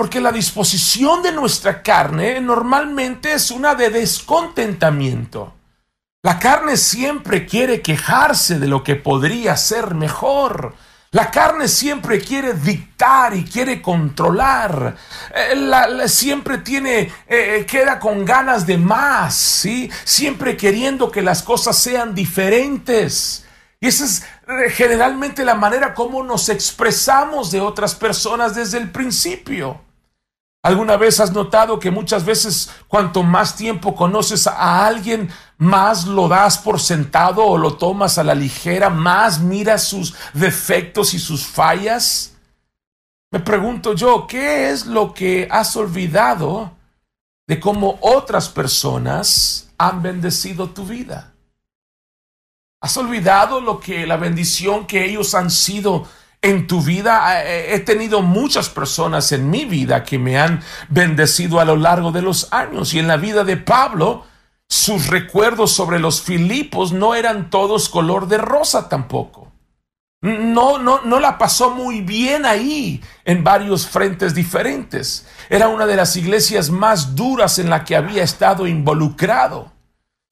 Porque 0.00 0.18
la 0.18 0.32
disposición 0.32 1.22
de 1.22 1.30
nuestra 1.30 1.82
carne 1.82 2.40
normalmente 2.40 3.34
es 3.34 3.50
una 3.50 3.74
de 3.74 3.90
descontentamiento. 3.90 5.52
La 6.22 6.38
carne 6.38 6.78
siempre 6.78 7.44
quiere 7.44 7.82
quejarse 7.82 8.58
de 8.58 8.66
lo 8.66 8.82
que 8.82 8.96
podría 8.96 9.58
ser 9.58 9.94
mejor. 9.94 10.74
La 11.10 11.30
carne 11.30 11.68
siempre 11.68 12.18
quiere 12.18 12.54
dictar 12.54 13.36
y 13.36 13.44
quiere 13.44 13.82
controlar. 13.82 14.96
Eh, 15.34 16.08
siempre 16.08 16.56
tiene, 16.56 17.00
eh, 17.00 17.10
eh, 17.28 17.66
queda 17.66 18.00
con 18.00 18.24
ganas 18.24 18.66
de 18.66 18.78
más, 18.78 19.34
¿sí? 19.34 19.90
Siempre 20.04 20.56
queriendo 20.56 21.10
que 21.10 21.20
las 21.20 21.42
cosas 21.42 21.76
sean 21.76 22.14
diferentes. 22.14 23.44
Y 23.78 23.88
esa 23.88 24.06
es 24.06 24.24
generalmente 24.72 25.44
la 25.44 25.56
manera 25.56 25.92
como 25.92 26.22
nos 26.22 26.48
expresamos 26.48 27.50
de 27.50 27.60
otras 27.60 27.94
personas 27.94 28.54
desde 28.54 28.78
el 28.78 28.90
principio. 28.90 29.89
¿Alguna 30.62 30.98
vez 30.98 31.20
has 31.20 31.32
notado 31.32 31.78
que 31.78 31.90
muchas 31.90 32.24
veces 32.24 32.70
cuanto 32.86 33.22
más 33.22 33.56
tiempo 33.56 33.94
conoces 33.94 34.46
a 34.46 34.86
alguien, 34.86 35.30
más 35.56 36.06
lo 36.06 36.28
das 36.28 36.58
por 36.58 36.80
sentado 36.80 37.44
o 37.44 37.56
lo 37.56 37.76
tomas 37.76 38.18
a 38.18 38.24
la 38.24 38.34
ligera, 38.34 38.90
más 38.90 39.40
miras 39.40 39.84
sus 39.84 40.14
defectos 40.34 41.14
y 41.14 41.18
sus 41.18 41.46
fallas? 41.46 42.36
Me 43.32 43.40
pregunto 43.40 43.94
yo, 43.94 44.26
¿qué 44.26 44.70
es 44.70 44.84
lo 44.84 45.14
que 45.14 45.48
has 45.50 45.76
olvidado 45.76 46.72
de 47.46 47.58
cómo 47.58 47.98
otras 48.02 48.50
personas 48.50 49.70
han 49.78 50.02
bendecido 50.02 50.70
tu 50.70 50.84
vida? 50.84 51.32
¿Has 52.82 52.96
olvidado 52.98 53.62
lo 53.62 53.80
que 53.80 54.06
la 54.06 54.18
bendición 54.18 54.86
que 54.86 55.06
ellos 55.06 55.34
han 55.34 55.50
sido 55.50 56.06
en 56.42 56.66
tu 56.66 56.80
vida 56.80 57.44
he 57.44 57.78
tenido 57.80 58.22
muchas 58.22 58.70
personas 58.70 59.30
en 59.32 59.50
mi 59.50 59.66
vida 59.66 60.04
que 60.04 60.18
me 60.18 60.38
han 60.38 60.62
bendecido 60.88 61.60
a 61.60 61.64
lo 61.64 61.76
largo 61.76 62.12
de 62.12 62.22
los 62.22 62.52
años 62.52 62.94
y 62.94 62.98
en 62.98 63.08
la 63.08 63.18
vida 63.18 63.44
de 63.44 63.58
Pablo 63.58 64.24
sus 64.70 65.08
recuerdos 65.08 65.72
sobre 65.72 65.98
los 65.98 66.22
Filipos 66.22 66.92
no 66.92 67.16
eran 67.16 67.50
todos 67.50 67.88
color 67.88 68.28
de 68.28 68.38
rosa 68.38 68.88
tampoco. 68.88 69.50
No, 70.22 70.78
no, 70.78 71.00
no 71.02 71.18
la 71.18 71.38
pasó 71.38 71.70
muy 71.70 72.02
bien 72.02 72.46
ahí 72.46 73.02
en 73.24 73.42
varios 73.42 73.88
frentes 73.88 74.32
diferentes. 74.32 75.26
Era 75.48 75.68
una 75.68 75.86
de 75.86 75.96
las 75.96 76.14
iglesias 76.14 76.70
más 76.70 77.16
duras 77.16 77.58
en 77.58 77.68
la 77.68 77.84
que 77.84 77.96
había 77.96 78.22
estado 78.22 78.68
involucrado. 78.68 79.72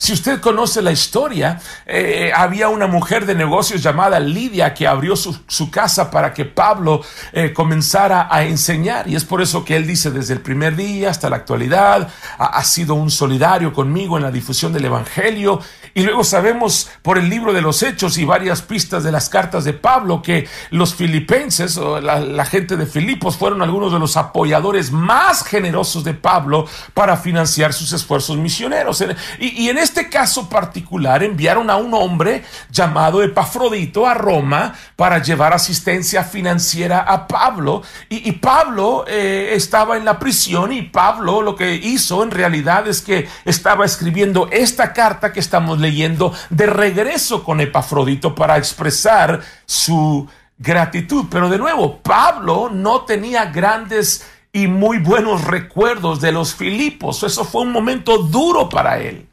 Si 0.01 0.13
usted 0.13 0.41
conoce 0.41 0.81
la 0.81 0.93
historia, 0.93 1.61
eh, 1.85 2.31
había 2.33 2.69
una 2.69 2.87
mujer 2.87 3.27
de 3.27 3.35
negocios 3.35 3.83
llamada 3.83 4.21
Lidia 4.21 4.73
que 4.73 4.87
abrió 4.87 5.17
su, 5.17 5.71
casa 5.73 6.09
para 6.09 6.33
que 6.33 6.45
Pablo 6.45 7.03
eh, 7.33 7.53
comenzara 7.53 8.29
a 8.31 8.45
enseñar. 8.45 9.09
Y 9.09 9.17
es 9.17 9.25
por 9.25 9.43
eso 9.43 9.65
que 9.65 9.75
él 9.75 9.89
dice 9.89 10.13
desde 10.13 10.35
el 10.35 10.41
primer 10.41 10.77
día 10.77 11.11
hasta 11.11 11.29
la 11.29 11.35
actualidad, 11.37 12.09
ha, 12.39 12.63
sido 12.63 12.95
un 12.95 13.11
solidario 13.11 13.73
conmigo 13.73 14.17
en 14.17 14.23
la 14.23 14.31
difusión 14.31 14.73
del 14.73 14.85
Evangelio. 14.85 15.61
Y 15.95 16.05
luego 16.05 16.23
sabemos 16.23 16.89
por 17.03 17.19
el 17.19 17.29
libro 17.29 17.53
de 17.53 17.61
los 17.61 17.83
Hechos 17.83 18.19
y 18.19 18.25
varias 18.25 18.63
pistas 18.63 19.03
de 19.03 19.11
las 19.11 19.29
cartas 19.29 19.65
de 19.65 19.73
Pablo 19.73 20.23
que 20.23 20.49
los 20.71 20.95
filipenses 20.95 21.77
o 21.77 22.01
la, 22.01 22.45
gente 22.45 22.77
de 22.77 22.87
Filipos 22.87 23.37
fueron 23.37 23.63
algunos 23.63 23.93
de 23.93 23.99
los 23.99 24.17
apoyadores 24.17 24.93
más 24.93 25.43
generosos 25.43 26.05
de 26.05 26.15
Pablo 26.15 26.67
para 26.95 27.17
financiar 27.17 27.73
sus 27.73 27.93
esfuerzos 27.93 28.37
misioneros. 28.37 29.05
Y, 29.41 29.65
y 29.65 29.69
en 29.71 29.88
este 29.89 30.11
caso 30.11 30.51
particular 30.51 31.23
enviaron 31.23 31.71
a 31.71 31.77
un 31.77 31.95
hombre 31.95 32.45
llamado 32.71 33.23
Epafrodito 33.23 34.07
a 34.07 34.13
Roma 34.13 34.75
para 34.97 35.23
llevar 35.23 35.55
asistencia 35.55 36.25
financiera 36.25 37.01
a 37.01 37.27
Pablo. 37.27 37.83
Y, 38.11 38.33
Pablo 38.33 39.07
eh, 39.09 39.53
estaba 39.55 39.97
en 39.97 40.05
la 40.05 40.19
prisión 40.19 40.73
y 40.75 40.83
Pablo 40.83 41.41
lo 41.41 41.57
que 41.57 41.75
hizo 41.75 42.23
en 42.23 42.31
realidad 42.31 42.87
es 42.87 43.01
que 43.01 43.29
estaba 43.47 43.87
escribiendo 43.87 44.49
esta 44.53 44.93
carta 44.93 45.33
que 45.33 45.41
estamos 45.41 45.79
leyendo 45.79 46.35
de 46.51 46.67
regreso 46.67 47.43
con 47.43 47.63
Epafrodito 47.63 48.35
para 48.35 48.59
expresar 48.59 49.41
su 49.65 50.29
gratitud. 50.59 51.25
Pero 51.31 51.49
de 51.49 51.57
nuevo, 51.57 51.99
Pablo 52.03 52.69
no 52.71 53.07
tenía 53.07 53.47
grandes 53.47 54.27
y 54.53 54.67
muy 54.67 54.99
buenos 54.99 55.45
recuerdos 55.45 56.21
de 56.21 56.33
los 56.33 56.55
Filipos. 56.55 57.23
Eso 57.23 57.45
fue 57.45 57.63
un 57.63 57.73
momento 57.73 58.19
duro 58.19 58.69
para 58.69 58.99
él. 58.99 59.28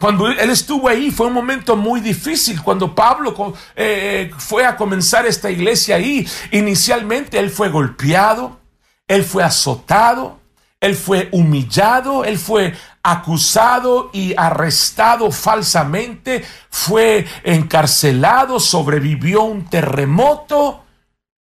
Cuando 0.00 0.28
él 0.28 0.50
estuvo 0.50 0.88
ahí 0.88 1.10
fue 1.10 1.26
un 1.26 1.32
momento 1.32 1.74
muy 1.74 2.00
difícil. 2.00 2.62
Cuando 2.62 2.94
Pablo 2.94 3.54
eh, 3.74 4.30
fue 4.38 4.64
a 4.64 4.76
comenzar 4.76 5.26
esta 5.26 5.50
iglesia 5.50 5.96
ahí, 5.96 6.26
inicialmente 6.52 7.36
él 7.38 7.50
fue 7.50 7.68
golpeado, 7.68 8.60
él 9.08 9.24
fue 9.24 9.42
azotado, 9.42 10.38
él 10.80 10.94
fue 10.94 11.28
humillado, 11.32 12.24
él 12.24 12.38
fue 12.38 12.74
acusado 13.02 14.10
y 14.12 14.34
arrestado 14.36 15.32
falsamente, 15.32 16.44
fue 16.70 17.26
encarcelado, 17.42 18.60
sobrevivió 18.60 19.42
un 19.42 19.64
terremoto. 19.64 20.84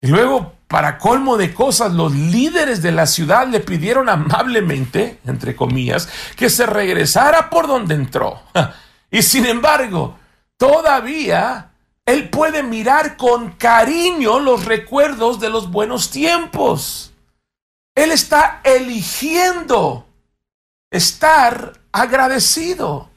Y 0.01 0.07
luego 0.07 0.58
para 0.69 0.99
colmo 0.99 1.39
de 1.39 1.55
cosas, 1.55 1.95
los 1.95 2.13
líderes 2.13 2.83
de 2.83 2.93
la 2.93 3.07
ciudad 3.07 3.49
le 3.49 3.61
pidieron 3.61 4.11
amablemente, 4.11 5.19
entre 5.27 5.57
comillas, 5.57 6.09
que 6.37 6.51
se 6.51 6.67
regresara 6.67 7.51
por 7.51 7.67
donde 7.67 7.95
entró. 7.95 8.43
Y 9.11 9.23
sin 9.23 9.47
embargo, 9.47 10.19
todavía 10.59 11.71
él 12.05 12.29
puede 12.29 12.63
mirar 12.63 13.17
con 13.17 13.53
cariño 13.53 14.39
los 14.39 14.67
recuerdos 14.67 15.41
de 15.41 15.49
los 15.49 15.71
buenos 15.71 16.11
tiempos. 16.11 17.13
Él 17.95 18.13
está 18.13 18.61
eligiendo 18.65 20.07
estar 20.91 21.73
agradecido. 21.91 23.09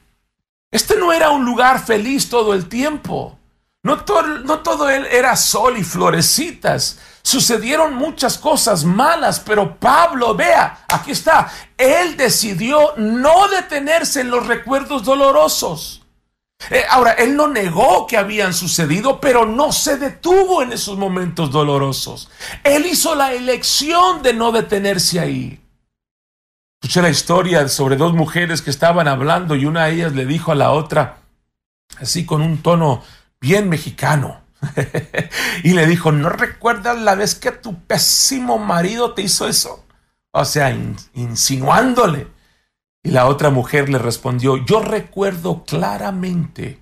Este 0.70 0.96
no 0.96 1.12
era 1.12 1.28
un 1.28 1.44
lugar 1.44 1.84
feliz 1.84 2.30
todo 2.30 2.54
el 2.54 2.70
tiempo. 2.70 3.38
No 3.82 4.04
no 4.44 4.60
todo 4.60 4.88
él 4.88 5.06
era 5.10 5.36
sol 5.36 5.76
y 5.76 5.84
florecitas. 5.84 6.98
Sucedieron 7.22 7.94
muchas 7.94 8.36
cosas 8.36 8.84
malas, 8.84 9.40
pero 9.40 9.76
Pablo, 9.76 10.34
vea, 10.34 10.84
aquí 10.88 11.12
está, 11.12 11.50
él 11.78 12.16
decidió 12.16 12.94
no 12.96 13.48
detenerse 13.48 14.22
en 14.22 14.30
los 14.30 14.46
recuerdos 14.46 15.04
dolorosos. 15.04 16.02
Eh, 16.70 16.84
ahora, 16.88 17.12
él 17.12 17.36
no 17.36 17.48
negó 17.48 18.06
que 18.06 18.16
habían 18.16 18.54
sucedido, 18.54 19.20
pero 19.20 19.46
no 19.46 19.72
se 19.72 19.96
detuvo 19.98 20.62
en 20.62 20.72
esos 20.72 20.96
momentos 20.96 21.50
dolorosos. 21.50 22.30
Él 22.62 22.86
hizo 22.86 23.14
la 23.14 23.32
elección 23.32 24.22
de 24.22 24.32
no 24.32 24.52
detenerse 24.52 25.18
ahí. 25.20 25.60
Escuché 26.80 27.02
la 27.02 27.10
historia 27.10 27.68
sobre 27.68 27.96
dos 27.96 28.12
mujeres 28.12 28.62
que 28.62 28.70
estaban 28.70 29.06
hablando 29.06 29.54
y 29.54 29.66
una 29.66 29.86
de 29.86 29.94
ellas 29.94 30.12
le 30.12 30.26
dijo 30.26 30.50
a 30.50 30.56
la 30.56 30.72
otra, 30.72 31.18
así 31.98 32.26
con 32.26 32.42
un 32.42 32.58
tono 32.58 33.02
bien 33.40 33.68
mexicano. 33.68 34.41
y 35.64 35.72
le 35.72 35.86
dijo, 35.86 36.12
¿no 36.12 36.28
recuerdas 36.28 36.98
la 36.98 37.14
vez 37.14 37.34
que 37.34 37.52
tu 37.52 37.80
pésimo 37.80 38.58
marido 38.58 39.14
te 39.14 39.22
hizo 39.22 39.48
eso? 39.48 39.84
O 40.32 40.44
sea, 40.44 40.76
insinuándole. 41.14 42.28
Y 43.02 43.10
la 43.10 43.26
otra 43.26 43.50
mujer 43.50 43.88
le 43.88 43.98
respondió, 43.98 44.64
yo 44.64 44.80
recuerdo 44.80 45.64
claramente 45.64 46.78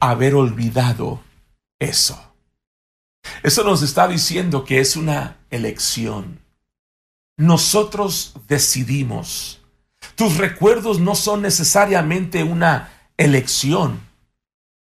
haber 0.00 0.34
olvidado 0.34 1.22
eso. 1.78 2.18
Eso 3.42 3.62
nos 3.62 3.82
está 3.82 4.08
diciendo 4.08 4.64
que 4.64 4.80
es 4.80 4.96
una 4.96 5.36
elección. 5.50 6.40
Nosotros 7.36 8.34
decidimos. 8.48 9.60
Tus 10.16 10.38
recuerdos 10.38 10.98
no 10.98 11.14
son 11.14 11.42
necesariamente 11.42 12.42
una 12.42 12.90
elección. 13.16 14.00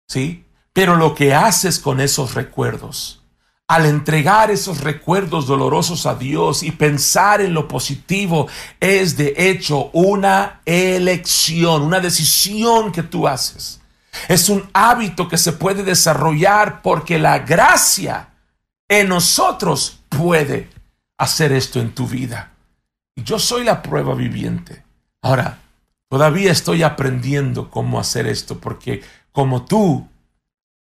¿Sí? 0.07 0.45
Pero 0.77 0.95
lo 0.95 1.15
que 1.15 1.33
haces 1.33 1.79
con 1.79 1.99
esos 1.99 2.35
recuerdos, 2.35 3.23
al 3.67 3.87
entregar 3.87 4.51
esos 4.51 4.81
recuerdos 4.81 5.47
dolorosos 5.47 6.05
a 6.05 6.13
Dios 6.13 6.61
y 6.61 6.69
pensar 6.69 7.41
en 7.41 7.55
lo 7.55 7.67
positivo, 7.67 8.47
es 8.79 9.17
de 9.17 9.33
hecho 9.35 9.89
una 9.91 10.61
elección, 10.65 11.81
una 11.81 11.99
decisión 11.99 12.91
que 12.91 13.01
tú 13.01 13.27
haces. 13.27 13.81
Es 14.27 14.49
un 14.49 14.69
hábito 14.71 15.27
que 15.27 15.39
se 15.39 15.53
puede 15.53 15.81
desarrollar 15.81 16.83
porque 16.83 17.17
la 17.17 17.39
gracia 17.39 18.29
en 18.87 19.09
nosotros 19.09 20.01
puede 20.09 20.69
hacer 21.17 21.53
esto 21.53 21.79
en 21.79 21.95
tu 21.95 22.05
vida. 22.07 22.51
Yo 23.15 23.39
soy 23.39 23.63
la 23.63 23.81
prueba 23.81 24.13
viviente. 24.13 24.83
Ahora, 25.23 25.57
todavía 26.07 26.51
estoy 26.51 26.83
aprendiendo 26.83 27.71
cómo 27.71 27.99
hacer 27.99 28.27
esto 28.27 28.59
porque 28.59 29.01
como 29.31 29.65
tú, 29.65 30.07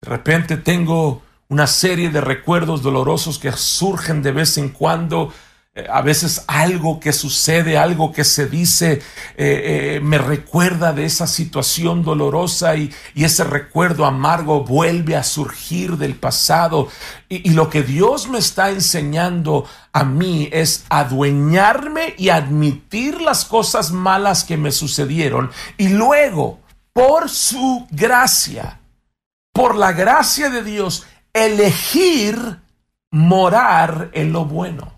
de 0.01 0.11
repente 0.11 0.57
tengo 0.57 1.23
una 1.49 1.67
serie 1.67 2.11
de 2.11 2.21
recuerdos 2.21 2.83
dolorosos 2.83 3.39
que 3.39 3.51
surgen 3.53 4.23
de 4.23 4.33
vez 4.33 4.57
en 4.57 4.69
cuando. 4.69 5.33
Eh, 5.75 5.87
a 5.91 6.03
veces 6.03 6.45
algo 6.47 7.01
que 7.01 7.13
sucede, 7.13 7.77
algo 7.77 8.13
que 8.13 8.23
se 8.23 8.47
dice, 8.47 8.93
eh, 8.93 9.01
eh, 9.37 10.01
me 10.01 10.19
recuerda 10.19 10.93
de 10.93 11.05
esa 11.05 11.27
situación 11.27 12.05
dolorosa 12.05 12.77
y, 12.77 12.95
ese 13.17 13.43
recuerdo 13.43 14.07
amargo 14.07 14.63
vuelve 14.65 15.17
a 15.17 15.25
surgir 15.25 15.97
del 15.97 16.15
pasado. 16.15 16.89
y 17.29 17.51
lo 17.51 17.69
que 17.69 17.83
Dios 17.83 18.29
me 18.29 18.39
está 18.39 18.71
enseñando 18.71 19.67
a 19.93 20.05
mí 20.05 20.49
es 20.53 20.85
adueñarme 20.89 22.15
y 22.17 22.29
admitir 22.29 23.21
las 23.21 23.45
cosas 23.45 23.91
malas 23.91 24.45
que 24.45 24.57
me 24.57 24.71
sucedieron 24.71 25.51
y 25.77 25.89
luego, 25.89 26.61
por 26.93 27.29
su 27.29 27.87
gracia, 27.91 28.79
por 29.59 29.75
la 29.75 29.91
gracia 29.91 30.51
de 30.51 30.63
Dios, 30.63 31.05
elegir 31.33 32.61
morar 33.11 34.09
en 34.13 34.33
lo 34.33 34.45
bueno. 34.45 34.97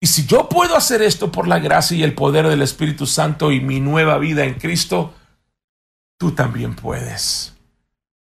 Y 0.00 0.06
si 0.06 0.24
yo 0.24 0.48
puedo 0.48 0.76
hacer 0.76 1.02
esto 1.02 1.32
por 1.32 1.48
la 1.48 1.58
gracia 1.58 1.96
y 1.96 2.04
el 2.04 2.14
poder 2.14 2.46
del 2.46 2.62
Espíritu 2.62 3.06
Santo 3.06 3.50
y 3.50 3.60
mi 3.60 3.80
nueva 3.80 4.18
vida 4.18 4.44
en 4.44 4.54
Cristo, 4.54 5.14
tú 6.16 6.30
también 6.30 6.76
puedes. 6.76 7.54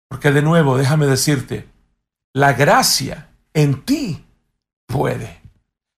Porque 0.07 0.31
de 0.31 0.43
nuevo, 0.43 0.77
déjame 0.77 1.07
decirte, 1.07 1.67
la 2.33 2.53
gracia 2.53 3.31
en 3.55 3.81
ti 3.81 4.23
puede. 4.85 5.41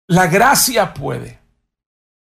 La 0.08 0.28
gracia 0.28 0.94
puede. 0.94 1.39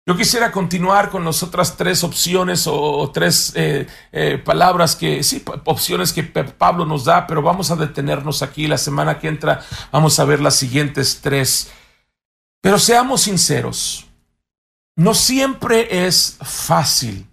Yo 0.08 0.18
quisiera 0.18 0.52
continuar 0.52 1.12
con 1.12 1.24
las 1.24 1.44
otras 1.44 1.78
tres 1.78 2.04
opciones 2.04 2.66
o, 2.66 3.12
tres 3.14 3.54
eh, 3.56 3.88
eh, 4.12 4.42
palabras 4.44 4.96
que, 4.96 5.22
sí, 5.22 5.44
opciones 5.66 6.12
que 6.12 6.24
Pablo 6.24 6.88
nos 6.88 7.06
da, 7.06 7.28
pero 7.28 7.44
vamos 7.44 7.70
a 7.70 7.76
detenernos 7.76 8.42
aquí. 8.42 8.68
La 8.68 8.80
semana 8.80 9.20
que 9.20 9.28
entra 9.28 9.64
vamos 9.92 10.20
a 10.20 10.26
ver 10.26 10.42
las 10.42 10.56
siguientes 10.56 11.20
tres. 11.22 11.70
Pero 12.62 12.80
seamos 12.80 13.22
sinceros, 13.22 14.08
no 14.96 15.14
siempre 15.14 16.06
es 16.06 16.38
fácil 16.42 17.28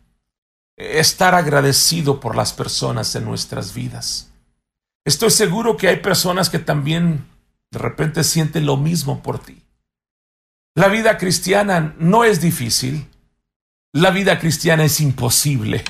estar 0.77 1.35
agradecido 1.35 2.21
por 2.21 2.37
las 2.37 2.53
personas 2.53 3.15
en 3.15 3.25
nuestras 3.25 3.75
vidas. 3.75 4.31
Estoy 5.05 5.31
seguro 5.31 5.79
que 5.79 5.89
hay 5.89 5.97
personas 5.97 6.51
que 6.51 6.59
también 6.59 7.27
de 7.71 7.79
repente 7.79 8.25
sienten 8.25 8.67
lo 8.67 8.77
mismo 8.77 9.23
por 9.23 9.39
ti. 9.39 9.63
La 10.75 10.89
vida 10.89 11.19
cristiana 11.19 11.95
no 11.99 12.25
es 12.25 12.41
difícil, 12.41 13.07
la 13.93 14.11
vida 14.11 14.39
cristiana 14.39 14.85
es 14.85 15.01
imposible. 15.01 15.83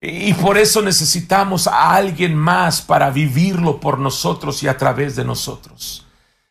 Y 0.00 0.34
por 0.34 0.58
eso 0.58 0.82
necesitamos 0.82 1.66
a 1.66 1.94
alguien 1.94 2.34
más 2.34 2.80
para 2.82 3.10
vivirlo 3.10 3.80
por 3.80 3.98
nosotros 3.98 4.62
y 4.62 4.68
a 4.68 4.76
través 4.76 5.16
de 5.16 5.24
nosotros. 5.24 6.06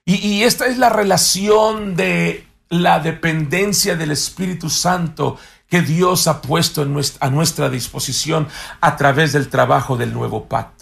Y, 0.08 0.44
esta 0.44 0.68
es 0.68 0.78
la 0.78 0.90
relación 0.90 1.96
de 1.96 2.46
la 2.70 3.00
dependencia 3.00 3.96
del 3.96 4.12
Espíritu 4.12 4.70
Santo 4.70 5.38
que 5.68 5.82
Dios 5.82 6.28
ha 6.28 6.42
puesto 6.42 6.84
a 7.20 7.30
nuestra 7.30 7.70
disposición 7.70 8.48
a 8.82 8.98
través 8.98 9.34
del 9.34 9.50
trabajo 9.50 9.98
del 9.98 10.14
nuevo 10.14 10.46
pacto. 10.46 10.75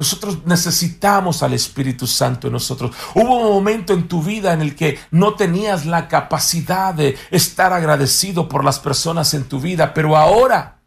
Nosotros 0.00 0.46
necesitamos 0.46 1.42
al 1.42 1.54
Espíritu 1.54 2.06
Santo 2.06 2.46
en 2.46 2.52
nosotros. 2.52 2.94
Hubo 3.14 3.36
un 3.40 3.52
momento 3.52 3.92
en 3.92 4.06
tu 4.06 4.22
vida 4.22 4.52
en 4.52 4.60
el 4.60 4.76
que 4.76 4.96
no 5.10 5.34
tenías 5.34 5.86
la 5.86 6.06
capacidad 6.06 6.94
de 6.94 7.18
estar 7.32 7.72
agradecido 7.72 8.48
por 8.48 8.64
las 8.64 8.78
personas 8.78 9.34
en 9.34 9.44
tu 9.44 9.60
vida, 9.60 9.92
pero 9.94 10.16
ahora 10.16 10.78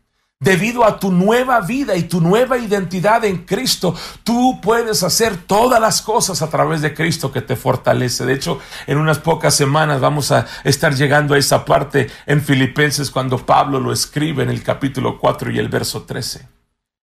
Debido 0.42 0.84
a 0.86 1.00
tu 1.00 1.12
nueva 1.12 1.62
vida 1.62 1.96
y 1.96 2.02
tu 2.02 2.20
nueva 2.20 2.58
identidad 2.58 3.24
en 3.26 3.46
Cristo, 3.46 3.94
tú 4.24 4.60
puedes 4.60 5.04
hacer 5.04 5.38
todas 5.38 5.80
las 5.80 6.02
cosas 6.02 6.42
a 6.42 6.50
través 6.50 6.82
de 6.82 6.96
Cristo 6.96 7.32
que 7.32 7.44
te 7.44 7.56
fortalece. 7.56 8.26
De 8.26 8.34
hecho, 8.34 8.58
en 8.88 8.98
unas 8.98 9.20
pocas 9.20 9.54
semanas 9.54 10.02
vamos 10.02 10.32
a 10.32 10.48
estar 10.64 10.96
llegando 10.96 11.36
a 11.36 11.38
esa 11.38 11.64
parte 11.64 12.10
en 12.26 12.42
Filipenses 12.42 13.12
cuando 13.12 13.46
Pablo 13.46 13.80
lo 13.80 13.94
escribe 13.94 14.42
en 14.42 14.50
el 14.50 14.64
capítulo 14.64 15.20
4 15.20 15.52
y 15.52 15.60
el 15.60 15.70
verso 15.70 16.06
13. 16.06 16.51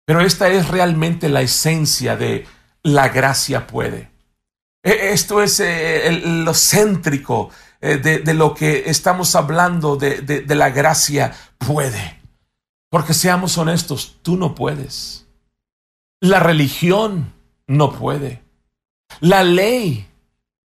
Pero 0.07 0.21
esta 0.21 0.49
es 0.49 0.69
realmente 0.69 1.29
la 1.29 1.43
esencia 1.43 2.17
de 2.17 2.47
la 2.83 3.09
gracia 3.09 3.67
puede. 3.67 4.11
E, 4.83 5.11
esto 5.13 5.43
es 5.43 5.61
eh, 5.61 6.11
lo 6.25 6.55
céntrico 6.55 7.51
eh, 7.81 7.99
de, 7.99 8.35
lo 8.35 8.55
que 8.55 8.85
estamos 8.89 9.35
hablando 9.35 9.97
de 9.97 10.55
la 10.55 10.71
gracia 10.71 11.35
puede. 11.59 12.21
Porque 12.91 13.15
seamos 13.15 13.59
honestos, 13.59 14.17
tú 14.23 14.37
no 14.37 14.55
puedes. 14.55 15.27
La 16.21 16.41
religión 16.41 17.35
no 17.67 17.93
puede. 17.93 18.43
La 19.21 19.43
ley 19.43 20.09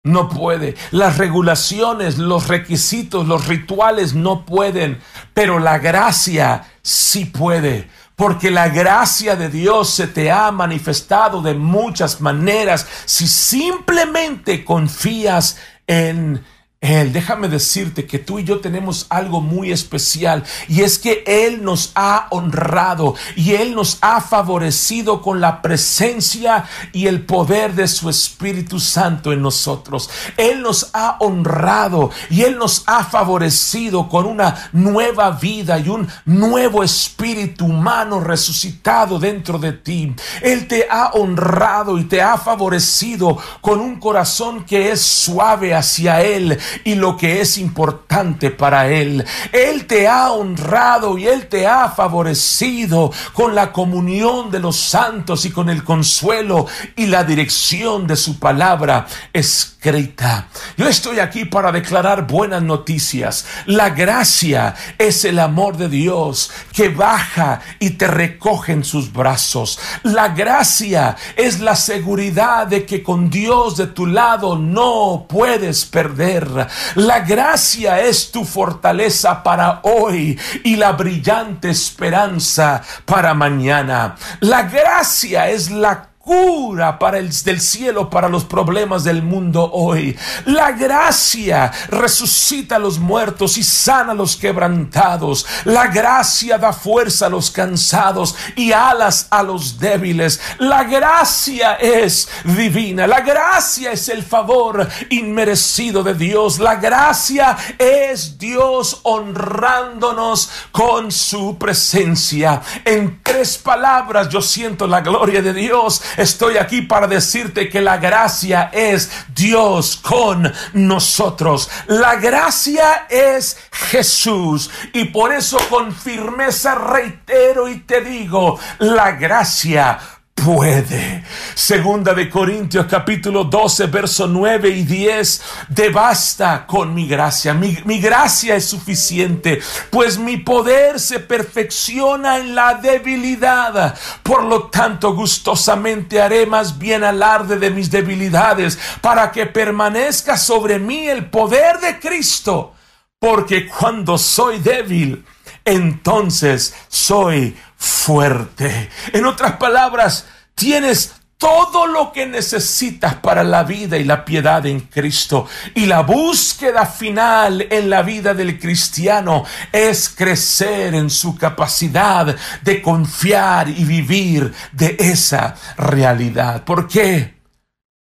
no 0.02 0.28
puede. 0.28 0.76
Las 0.90 1.18
regulaciones, 1.18 2.18
los 2.18 2.48
requisitos, 2.48 3.26
los 3.26 3.46
rituales 3.46 4.14
no 4.14 4.44
pueden. 4.44 5.00
Pero 5.34 5.58
la 5.58 5.78
gracia 5.78 6.70
sí 6.82 7.24
puede. 7.24 7.88
Porque 8.20 8.50
la 8.50 8.68
gracia 8.68 9.34
de 9.34 9.48
Dios 9.48 9.94
se 9.94 10.06
te 10.06 10.30
ha 10.30 10.50
manifestado 10.52 11.40
de 11.40 11.54
muchas 11.54 12.20
maneras. 12.20 12.86
Si 13.06 13.26
simplemente 13.26 14.62
confías 14.62 15.56
en 15.86 16.44
él, 16.82 17.12
déjame 17.12 17.48
decirte 17.48 18.06
que 18.06 18.18
tú 18.18 18.38
y 18.38 18.44
yo 18.44 18.60
tenemos 18.60 19.04
algo 19.10 19.42
muy 19.42 19.70
especial 19.70 20.44
y 20.66 20.80
es 20.80 20.98
que 20.98 21.22
Él 21.26 21.62
nos 21.62 21.92
ha 21.94 22.26
honrado 22.30 23.14
y 23.36 23.52
Él 23.52 23.74
nos 23.74 23.98
ha 24.00 24.22
favorecido 24.22 25.20
con 25.20 25.42
la 25.42 25.60
presencia 25.60 26.64
y 26.94 27.06
el 27.06 27.26
poder 27.26 27.74
de 27.74 27.86
su 27.86 28.08
Espíritu 28.08 28.80
Santo 28.80 29.30
en 29.30 29.42
nosotros. 29.42 30.08
Él 30.38 30.62
nos 30.62 30.88
ha 30.94 31.18
honrado 31.20 32.10
y 32.30 32.44
Él 32.44 32.56
nos 32.56 32.82
ha 32.86 33.04
favorecido 33.04 34.08
con 34.08 34.24
una 34.24 34.70
nueva 34.72 35.32
vida 35.32 35.78
y 35.78 35.90
un 35.90 36.08
nuevo 36.24 36.82
espíritu 36.82 37.66
humano 37.66 38.20
resucitado 38.20 39.18
dentro 39.18 39.58
de 39.58 39.74
ti. 39.74 40.14
Él 40.40 40.66
te 40.66 40.86
ha 40.90 41.10
honrado 41.12 41.98
y 41.98 42.04
te 42.04 42.22
ha 42.22 42.38
favorecido 42.38 43.36
con 43.60 43.80
un 43.80 44.00
corazón 44.00 44.64
que 44.64 44.90
es 44.92 45.02
suave 45.02 45.74
hacia 45.74 46.22
Él 46.22 46.58
y 46.84 46.94
lo 46.94 47.16
que 47.16 47.40
es 47.40 47.58
importante 47.58 48.50
para 48.50 48.88
Él. 48.88 49.24
Él 49.52 49.86
te 49.86 50.08
ha 50.08 50.32
honrado 50.32 51.18
y 51.18 51.26
Él 51.26 51.46
te 51.48 51.66
ha 51.66 51.88
favorecido 51.88 53.12
con 53.32 53.54
la 53.54 53.72
comunión 53.72 54.50
de 54.50 54.60
los 54.60 54.76
santos 54.76 55.44
y 55.44 55.50
con 55.50 55.70
el 55.70 55.84
consuelo 55.84 56.66
y 56.96 57.06
la 57.06 57.24
dirección 57.24 58.06
de 58.06 58.16
su 58.16 58.38
palabra 58.38 59.06
escrita. 59.32 60.48
Yo 60.76 60.86
estoy 60.86 61.18
aquí 61.18 61.44
para 61.44 61.72
declarar 61.72 62.26
buenas 62.26 62.62
noticias. 62.62 63.46
La 63.66 63.90
gracia 63.90 64.74
es 64.98 65.24
el 65.24 65.38
amor 65.38 65.76
de 65.76 65.88
Dios 65.88 66.50
que 66.72 66.88
baja 66.88 67.60
y 67.78 67.90
te 67.90 68.06
recoge 68.06 68.72
en 68.72 68.84
sus 68.84 69.12
brazos. 69.12 69.78
La 70.02 70.28
gracia 70.28 71.16
es 71.36 71.60
la 71.60 71.76
seguridad 71.76 72.66
de 72.66 72.84
que 72.84 73.02
con 73.02 73.30
Dios 73.30 73.76
de 73.76 73.86
tu 73.88 74.06
lado 74.06 74.56
no 74.56 75.26
puedes 75.28 75.84
perder. 75.84 76.59
La 76.94 77.20
gracia 77.20 78.00
es 78.00 78.30
tu 78.30 78.44
fortaleza 78.44 79.42
para 79.42 79.80
hoy 79.82 80.38
y 80.64 80.76
la 80.76 80.92
brillante 80.92 81.70
esperanza 81.70 82.82
para 83.04 83.34
mañana. 83.34 84.16
La 84.40 84.62
gracia 84.62 85.48
es 85.48 85.70
la 85.70 86.09
cura 86.22 86.98
para 86.98 87.16
el 87.16 87.30
del 87.30 87.62
cielo 87.62 88.10
para 88.10 88.28
los 88.28 88.44
problemas 88.44 89.04
del 89.04 89.22
mundo 89.22 89.70
hoy. 89.72 90.16
La 90.44 90.72
gracia 90.72 91.72
resucita 91.88 92.76
a 92.76 92.78
los 92.78 92.98
muertos 92.98 93.56
y 93.56 93.62
sana 93.62 94.12
a 94.12 94.14
los 94.14 94.36
quebrantados. 94.36 95.46
La 95.64 95.86
gracia 95.86 96.58
da 96.58 96.74
fuerza 96.74 97.26
a 97.26 97.30
los 97.30 97.50
cansados 97.50 98.36
y 98.54 98.72
alas 98.72 99.28
a 99.30 99.42
los 99.42 99.78
débiles. 99.78 100.40
La 100.58 100.84
gracia 100.84 101.74
es 101.76 102.28
divina. 102.44 103.06
La 103.06 103.22
gracia 103.22 103.92
es 103.92 104.10
el 104.10 104.22
favor 104.22 104.86
inmerecido 105.08 106.02
de 106.02 106.12
Dios. 106.12 106.58
La 106.58 106.76
gracia 106.76 107.56
es 107.78 108.36
Dios 108.36 109.00
honrándonos 109.04 110.50
con 110.70 111.10
su 111.10 111.56
presencia. 111.56 112.60
En 112.84 113.22
tres 113.22 113.56
palabras 113.56 114.28
yo 114.28 114.42
siento 114.42 114.86
la 114.86 115.00
gloria 115.00 115.40
de 115.40 115.54
Dios 115.54 116.02
Estoy 116.16 116.56
aquí 116.56 116.82
para 116.82 117.06
decirte 117.06 117.68
que 117.68 117.80
la 117.80 117.98
gracia 117.98 118.70
es 118.72 119.10
Dios 119.34 119.96
con 119.96 120.52
nosotros. 120.72 121.70
La 121.86 122.16
gracia 122.16 123.06
es 123.08 123.56
Jesús. 123.70 124.70
Y 124.92 125.06
por 125.06 125.32
eso 125.32 125.58
con 125.68 125.94
firmeza 125.94 126.74
reitero 126.74 127.68
y 127.68 127.80
te 127.80 128.00
digo, 128.00 128.58
la 128.78 129.12
gracia 129.12 129.98
puede. 130.44 131.24
Segunda 131.54 132.14
de 132.14 132.28
Corintios 132.28 132.86
capítulo 132.86 133.44
12, 133.44 133.86
verso 133.86 134.26
9 134.26 134.68
y 134.68 134.82
10. 134.84 135.42
De 135.68 135.90
basta 135.90 136.66
con 136.66 136.94
mi 136.94 137.06
gracia. 137.06 137.54
Mi, 137.54 137.76
mi, 137.84 138.00
gracia 138.00 138.54
es 138.56 138.66
suficiente, 138.66 139.60
pues 139.90 140.18
mi 140.18 140.38
poder 140.38 140.98
se 140.98 141.20
perfecciona 141.20 142.38
en 142.38 142.54
la 142.54 142.74
debilidad. 142.74 143.96
Por 144.22 144.44
lo 144.44 144.64
tanto, 144.64 145.14
gustosamente 145.14 146.20
haré 146.20 146.46
más 146.46 146.78
bien 146.78 147.04
alarde 147.04 147.58
de 147.58 147.70
mis 147.70 147.90
debilidades, 147.90 148.78
para 149.00 149.30
que 149.30 149.46
permanezca 149.46 150.36
sobre 150.36 150.78
mí 150.78 151.06
el 151.06 151.26
poder 151.26 151.78
de 151.80 151.98
Cristo. 151.98 152.74
Porque 153.18 153.68
cuando 153.68 154.16
soy 154.16 154.60
débil, 154.60 155.24
entonces 155.64 156.74
soy 156.88 157.54
fuerte. 157.80 158.90
En 159.14 159.24
otras 159.24 159.56
palabras, 159.56 160.26
tienes 160.54 161.14
todo 161.38 161.86
lo 161.86 162.12
que 162.12 162.26
necesitas 162.26 163.14
para 163.14 163.42
la 163.42 163.64
vida 163.64 163.96
y 163.96 164.04
la 164.04 164.26
piedad 164.26 164.66
en 164.66 164.80
Cristo. 164.80 165.46
Y 165.74 165.86
la 165.86 166.02
búsqueda 166.02 166.84
final 166.84 167.66
en 167.70 167.88
la 167.88 168.02
vida 168.02 168.34
del 168.34 168.58
cristiano 168.58 169.44
es 169.72 170.10
crecer 170.10 170.94
en 170.94 171.08
su 171.08 171.36
capacidad 171.36 172.36
de 172.60 172.82
confiar 172.82 173.70
y 173.70 173.84
vivir 173.84 174.52
de 174.72 174.96
esa 174.98 175.54
realidad. 175.78 176.62
¿Por 176.62 176.86
qué? 176.86 177.40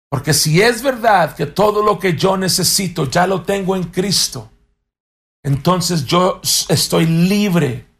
Porque 0.08 0.32
si 0.32 0.62
es 0.62 0.80
verdad 0.80 1.34
que 1.34 1.46
todo 1.46 1.82
lo 1.82 1.98
que 1.98 2.16
yo 2.16 2.36
necesito 2.36 3.10
ya 3.10 3.26
lo 3.26 3.42
tengo 3.42 3.74
en 3.74 3.82
Cristo, 3.84 4.48
entonces 5.42 6.06
yo 6.06 6.40
estoy 6.68 7.06
libre 7.06 7.93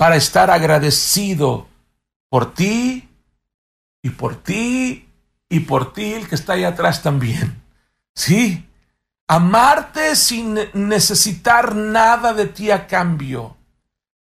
para 0.00 0.16
estar 0.16 0.50
agradecido 0.50 1.68
por 2.30 2.54
ti 2.54 3.06
y 4.02 4.08
por 4.08 4.34
ti 4.42 5.06
y 5.46 5.60
por 5.60 5.92
ti 5.92 6.14
el 6.14 6.26
que 6.26 6.36
está 6.36 6.54
ahí 6.54 6.64
atrás 6.64 7.02
también. 7.02 7.62
Sí, 8.14 8.66
amarte 9.28 10.16
sin 10.16 10.58
necesitar 10.72 11.76
nada 11.76 12.32
de 12.32 12.46
ti 12.46 12.70
a 12.70 12.86
cambio. 12.86 13.58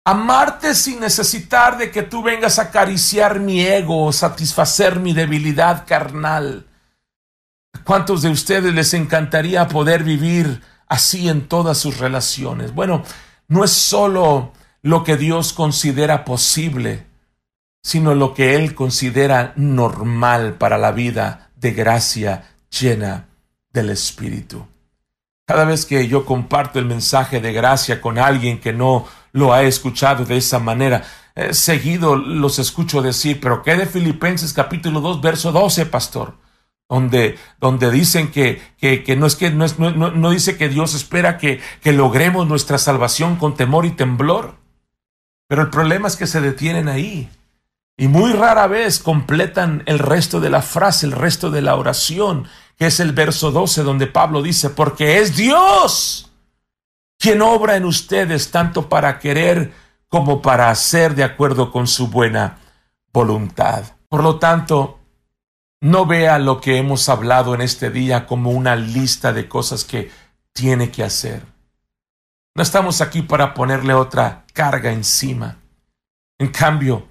Amarte 0.04 0.74
sin 0.74 1.00
necesitar 1.00 1.78
de 1.78 1.90
que 1.90 2.02
tú 2.02 2.22
vengas 2.22 2.58
a 2.58 2.64
acariciar 2.64 3.40
mi 3.40 3.62
ego 3.62 4.04
o 4.04 4.12
satisfacer 4.12 5.00
mi 5.00 5.14
debilidad 5.14 5.86
carnal. 5.86 6.66
¿Cuántos 7.84 8.20
de 8.20 8.28
ustedes 8.28 8.74
les 8.74 8.92
encantaría 8.92 9.66
poder 9.66 10.04
vivir 10.04 10.60
así 10.88 11.30
en 11.30 11.48
todas 11.48 11.78
sus 11.78 11.96
relaciones? 11.96 12.74
Bueno, 12.74 13.02
no 13.48 13.64
es 13.64 13.70
solo 13.70 14.52
lo 14.84 15.02
que 15.02 15.16
Dios 15.16 15.54
considera 15.54 16.26
posible, 16.26 17.06
sino 17.82 18.14
lo 18.14 18.34
que 18.34 18.54
Él 18.54 18.74
considera 18.74 19.54
normal 19.56 20.54
para 20.54 20.76
la 20.76 20.92
vida 20.92 21.50
de 21.56 21.72
gracia 21.72 22.54
llena 22.68 23.28
del 23.72 23.88
Espíritu. 23.88 24.66
Cada 25.46 25.64
vez 25.64 25.86
que 25.86 26.06
yo 26.06 26.26
comparto 26.26 26.78
el 26.78 26.84
mensaje 26.84 27.40
de 27.40 27.54
gracia 27.54 28.02
con 28.02 28.18
alguien 28.18 28.60
que 28.60 28.74
no 28.74 29.06
lo 29.32 29.54
ha 29.54 29.62
escuchado 29.62 30.26
de 30.26 30.36
esa 30.36 30.58
manera, 30.58 31.02
eh, 31.34 31.54
seguido 31.54 32.14
los 32.14 32.58
escucho 32.58 33.00
decir, 33.00 33.40
pero 33.40 33.62
¿qué 33.62 33.76
de 33.76 33.86
Filipenses 33.86 34.52
capítulo 34.52 35.00
2, 35.00 35.22
verso 35.22 35.50
12, 35.50 35.86
pastor? 35.86 36.34
donde, 36.90 37.38
donde 37.58 37.90
dicen 37.90 38.30
que, 38.30 38.60
que, 38.78 39.16
no 39.16 39.24
es 39.24 39.34
que 39.34 39.50
no, 39.50 39.64
es, 39.64 39.78
no, 39.78 39.90
no, 39.92 40.30
dice 40.30 40.58
que 40.58 40.68
Dios 40.68 40.94
espera 40.94 41.38
que, 41.38 41.60
que 41.80 41.92
logremos 41.92 42.46
nuestra 42.46 42.76
salvación 42.76 43.36
con 43.36 43.54
temor 43.54 43.86
y 43.86 43.92
temblor. 43.92 44.62
Pero 45.54 45.62
el 45.62 45.70
problema 45.70 46.08
es 46.08 46.16
que 46.16 46.26
se 46.26 46.40
detienen 46.40 46.88
ahí. 46.88 47.30
Y 47.96 48.08
muy 48.08 48.32
rara 48.32 48.66
vez 48.66 48.98
completan 48.98 49.84
el 49.86 50.00
resto 50.00 50.40
de 50.40 50.50
la 50.50 50.62
frase, 50.62 51.06
el 51.06 51.12
resto 51.12 51.52
de 51.52 51.62
la 51.62 51.76
oración, 51.76 52.48
que 52.76 52.86
es 52.86 52.98
el 52.98 53.12
verso 53.12 53.52
12 53.52 53.84
donde 53.84 54.08
Pablo 54.08 54.42
dice, 54.42 54.70
porque 54.70 55.20
es 55.20 55.36
Dios 55.36 56.28
quien 57.20 57.40
obra 57.40 57.76
en 57.76 57.84
ustedes 57.84 58.50
tanto 58.50 58.88
para 58.88 59.20
querer 59.20 59.72
como 60.08 60.42
para 60.42 60.70
hacer 60.70 61.14
de 61.14 61.22
acuerdo 61.22 61.70
con 61.70 61.86
su 61.86 62.08
buena 62.08 62.58
voluntad. 63.12 63.84
Por 64.08 64.24
lo 64.24 64.40
tanto, 64.40 64.98
no 65.80 66.04
vea 66.04 66.40
lo 66.40 66.60
que 66.60 66.78
hemos 66.78 67.08
hablado 67.08 67.54
en 67.54 67.60
este 67.60 67.90
día 67.90 68.26
como 68.26 68.50
una 68.50 68.74
lista 68.74 69.32
de 69.32 69.48
cosas 69.48 69.84
que 69.84 70.10
tiene 70.52 70.90
que 70.90 71.04
hacer. 71.04 71.53
No 72.56 72.62
estamos 72.62 73.00
aquí 73.00 73.22
para 73.22 73.52
ponerle 73.52 73.94
otra 73.94 74.44
carga 74.52 74.92
encima. 74.92 75.56
En 76.38 76.48
cambio, 76.48 77.08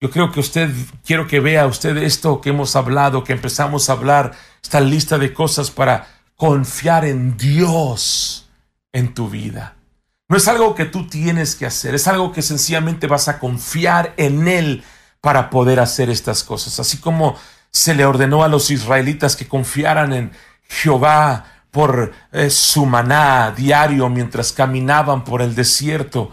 yo 0.00 0.10
creo 0.12 0.30
que 0.30 0.38
usted, 0.38 0.70
quiero 1.04 1.26
que 1.26 1.40
vea 1.40 1.66
usted 1.66 1.96
esto 1.96 2.40
que 2.40 2.50
hemos 2.50 2.76
hablado, 2.76 3.24
que 3.24 3.32
empezamos 3.32 3.90
a 3.90 3.94
hablar, 3.94 4.32
esta 4.62 4.80
lista 4.80 5.18
de 5.18 5.34
cosas 5.34 5.72
para 5.72 6.06
confiar 6.36 7.04
en 7.04 7.36
Dios 7.36 8.48
en 8.92 9.12
tu 9.12 9.28
vida. 9.28 9.74
No 10.28 10.36
es 10.36 10.46
algo 10.46 10.76
que 10.76 10.84
tú 10.84 11.08
tienes 11.08 11.56
que 11.56 11.66
hacer, 11.66 11.96
es 11.96 12.06
algo 12.06 12.30
que 12.30 12.42
sencillamente 12.42 13.08
vas 13.08 13.26
a 13.26 13.40
confiar 13.40 14.14
en 14.16 14.46
Él 14.46 14.84
para 15.20 15.50
poder 15.50 15.80
hacer 15.80 16.10
estas 16.10 16.44
cosas. 16.44 16.78
Así 16.78 16.98
como 16.98 17.36
se 17.72 17.96
le 17.96 18.04
ordenó 18.04 18.44
a 18.44 18.48
los 18.48 18.70
israelitas 18.70 19.34
que 19.34 19.48
confiaran 19.48 20.12
en 20.12 20.30
Jehová 20.68 21.55
por 21.76 22.10
eh, 22.32 22.48
su 22.48 22.86
maná 22.86 23.52
diario 23.54 24.08
mientras 24.08 24.50
caminaban 24.50 25.24
por 25.24 25.42
el 25.42 25.54
desierto. 25.54 26.32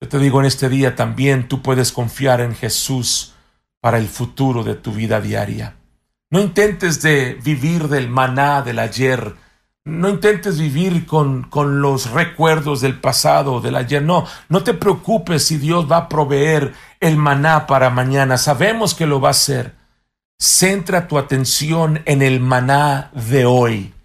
Yo 0.00 0.08
te 0.08 0.20
digo 0.20 0.38
en 0.38 0.46
este 0.46 0.68
día 0.68 0.94
también 0.94 1.48
tú 1.48 1.62
puedes 1.62 1.90
confiar 1.90 2.40
en 2.40 2.54
Jesús 2.54 3.34
para 3.80 3.98
el 3.98 4.06
futuro 4.06 4.62
de 4.62 4.76
tu 4.76 4.92
vida 4.92 5.20
diaria. 5.20 5.74
No 6.30 6.40
intentes 6.40 7.02
de 7.02 7.36
vivir 7.42 7.88
del 7.88 8.08
maná 8.08 8.62
del 8.62 8.78
ayer. 8.78 9.34
No 9.84 10.08
intentes 10.08 10.60
vivir 10.60 11.06
con, 11.06 11.42
con 11.42 11.80
los 11.80 12.12
recuerdos 12.12 12.80
del 12.80 13.00
pasado, 13.00 13.60
del 13.60 13.74
ayer. 13.74 14.00
No, 14.00 14.26
no 14.48 14.62
te 14.62 14.74
preocupes 14.74 15.44
si 15.44 15.58
Dios 15.58 15.90
va 15.90 15.96
a 15.96 16.08
proveer 16.08 16.72
el 17.00 17.16
maná 17.16 17.66
para 17.66 17.90
mañana. 17.90 18.38
Sabemos 18.38 18.94
que 18.94 19.06
lo 19.06 19.20
va 19.20 19.30
a 19.30 19.30
hacer. 19.32 19.74
Centra 20.38 21.08
tu 21.08 21.18
atención 21.18 22.02
en 22.04 22.22
el 22.22 22.38
maná 22.38 23.10
de 23.12 23.44
hoy 23.44 23.95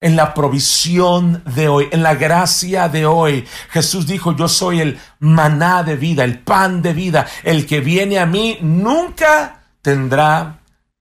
en 0.00 0.16
la 0.16 0.32
provisión 0.32 1.42
de 1.54 1.68
hoy, 1.68 1.88
en 1.92 2.02
la 2.02 2.14
gracia 2.14 2.88
de 2.88 3.04
hoy. 3.04 3.46
Jesús 3.70 4.06
dijo, 4.06 4.34
yo 4.34 4.48
soy 4.48 4.80
el 4.80 4.98
maná 5.18 5.82
de 5.82 5.96
vida, 5.96 6.24
el 6.24 6.38
pan 6.38 6.80
de 6.80 6.94
vida. 6.94 7.26
El 7.44 7.66
que 7.66 7.80
viene 7.80 8.18
a 8.18 8.26
mí 8.26 8.58
nunca 8.62 9.62
tendrá 9.82 10.60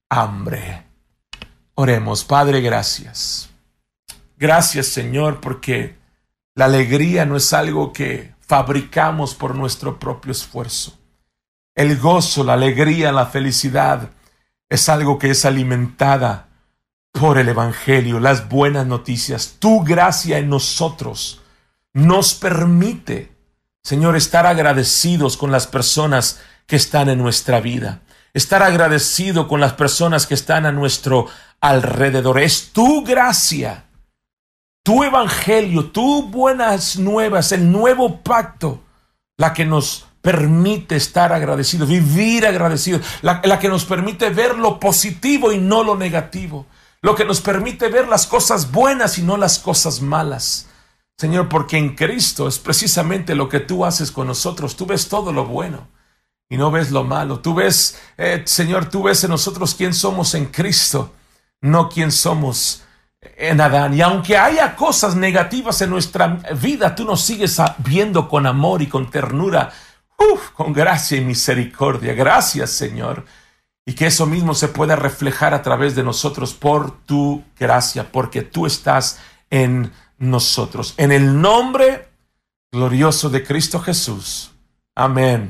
hambre. 0.10 0.84
Oremos, 1.76 2.26
Padre, 2.26 2.60
gracias. 2.60 3.50
Gracias, 4.38 4.88
Señor, 4.88 5.40
porque 5.40 5.98
la 6.56 6.66
alegría 6.66 7.26
no 7.26 7.38
es 7.38 7.54
algo 7.54 7.94
que 7.94 8.34
fabricamos 8.42 9.34
por 9.34 9.56
nuestro 9.56 9.98
propio 9.98 10.34
esfuerzo. 10.34 10.98
El 11.74 11.98
gozo, 11.98 12.44
la 12.44 12.54
alegría, 12.54 13.14
la 13.14 13.28
felicidad 13.28 14.10
es 14.68 14.90
algo 14.90 15.18
que 15.18 15.30
es 15.30 15.46
alimentada 15.46 16.49
por 17.12 17.38
el 17.38 17.50
Evangelio, 17.50 18.20
las 18.20 18.50
buenas 18.50 18.86
noticias. 18.86 19.56
Tu 19.60 19.84
gracia 19.84 20.38
en 20.38 20.50
nosotros 20.50 21.42
nos 21.94 22.34
permite, 22.34 23.36
Señor, 23.84 24.16
estar 24.16 24.46
agradecidos 24.46 25.38
con 25.38 25.52
las 25.52 25.68
personas 25.68 26.40
que 26.68 26.76
están 26.76 27.10
en 27.10 27.18
nuestra 27.18 27.60
vida, 27.62 28.02
estar 28.34 28.64
agradecido 28.64 29.48
con 29.48 29.60
las 29.60 29.74
personas 29.74 30.28
que 30.28 30.36
están 30.36 30.66
a 30.66 30.72
nuestro 30.72 31.28
alrededor. 31.62 32.40
Es 32.40 32.72
tu 32.72 33.04
gracia, 33.04 33.86
tu 34.84 35.04
Evangelio, 35.04 35.88
tu 35.92 36.24
buenas 36.30 36.98
nuevas, 36.98 37.52
el 37.52 37.72
nuevo 37.72 38.22
pacto, 38.22 38.84
la 39.38 39.54
que 39.54 39.66
nos 39.66 40.06
permite 40.22 40.96
estar 40.96 41.34
agradecidos, 41.34 41.90
vivir 41.90 42.46
agradecidos, 42.46 43.02
la, 43.22 43.42
la 43.44 43.58
que 43.58 43.70
nos 43.70 43.86
permite 43.86 44.30
ver 44.30 44.58
lo 44.58 44.80
positivo 44.80 45.52
y 45.52 45.58
no 45.58 45.84
lo 45.84 45.96
negativo 45.96 46.68
lo 47.02 47.16
que 47.16 47.26
nos 47.26 47.42
permite 47.42 47.90
ver 47.90 48.08
las 48.08 48.28
cosas 48.28 48.72
buenas 48.72 49.18
y 49.18 49.24
no 49.24 49.38
las 49.38 49.60
cosas 49.60 50.02
malas. 50.02 50.68
Señor, 51.18 51.50
porque 51.50 51.78
en 51.78 51.96
Cristo 51.96 52.48
es 52.48 52.60
precisamente 52.60 53.36
lo 53.36 53.50
que 53.50 53.60
tú 53.60 53.86
haces 53.86 54.12
con 54.12 54.28
nosotros. 54.28 54.76
Tú 54.76 54.86
ves 54.86 55.08
todo 55.08 55.32
lo 55.32 55.46
bueno 55.46 55.88
y 56.50 56.58
no 56.58 56.72
ves 56.72 56.92
lo 56.92 57.04
malo. 57.04 57.40
Tú 57.40 57.54
ves, 57.54 58.00
eh, 58.18 58.44
Señor, 58.46 58.90
tú 58.90 59.04
ves 59.04 59.24
en 59.24 59.32
nosotros 59.32 59.76
quién 59.76 59.94
somos 59.94 60.34
en 60.34 60.46
Cristo, 60.46 61.14
no 61.62 61.90
quién 61.90 62.12
somos 62.12 62.84
en 63.22 63.60
Adán. 63.60 63.94
Y 63.94 64.02
aunque 64.02 64.38
haya 64.38 64.76
cosas 64.76 65.16
negativas 65.16 65.82
en 65.82 65.90
nuestra 65.90 66.28
vida, 66.62 66.96
tú 66.96 67.06
nos 67.06 67.22
sigues 67.22 67.62
viendo 67.80 68.30
con 68.30 68.46
amor 68.46 68.82
y 68.82 68.88
con 68.88 69.10
ternura, 69.10 69.72
con 70.54 70.74
gracia 70.74 71.18
y 71.18 71.22
misericordia. 71.22 72.14
Gracias, 72.14 72.72
Señor 72.72 73.26
y 73.90 73.94
que 73.94 74.06
eso 74.06 74.28
mismo 74.28 74.54
se 74.54 74.68
pueda 74.68 74.96
reflejar 74.96 75.56
a 75.56 75.64
través 75.64 75.96
de 75.96 76.04
nosotros 76.04 76.54
por 76.54 76.92
tu 77.06 77.44
gracia, 77.60 78.12
porque 78.12 78.44
tú 78.44 78.68
estás 78.68 79.18
en 79.50 79.92
nosotros. 80.20 80.94
En 80.98 81.12
el 81.12 81.42
nombre 81.42 82.08
glorioso 82.72 83.32
de 83.32 83.44
Cristo 83.44 83.80
Jesús. 83.80 84.52
Amén. 84.94 85.50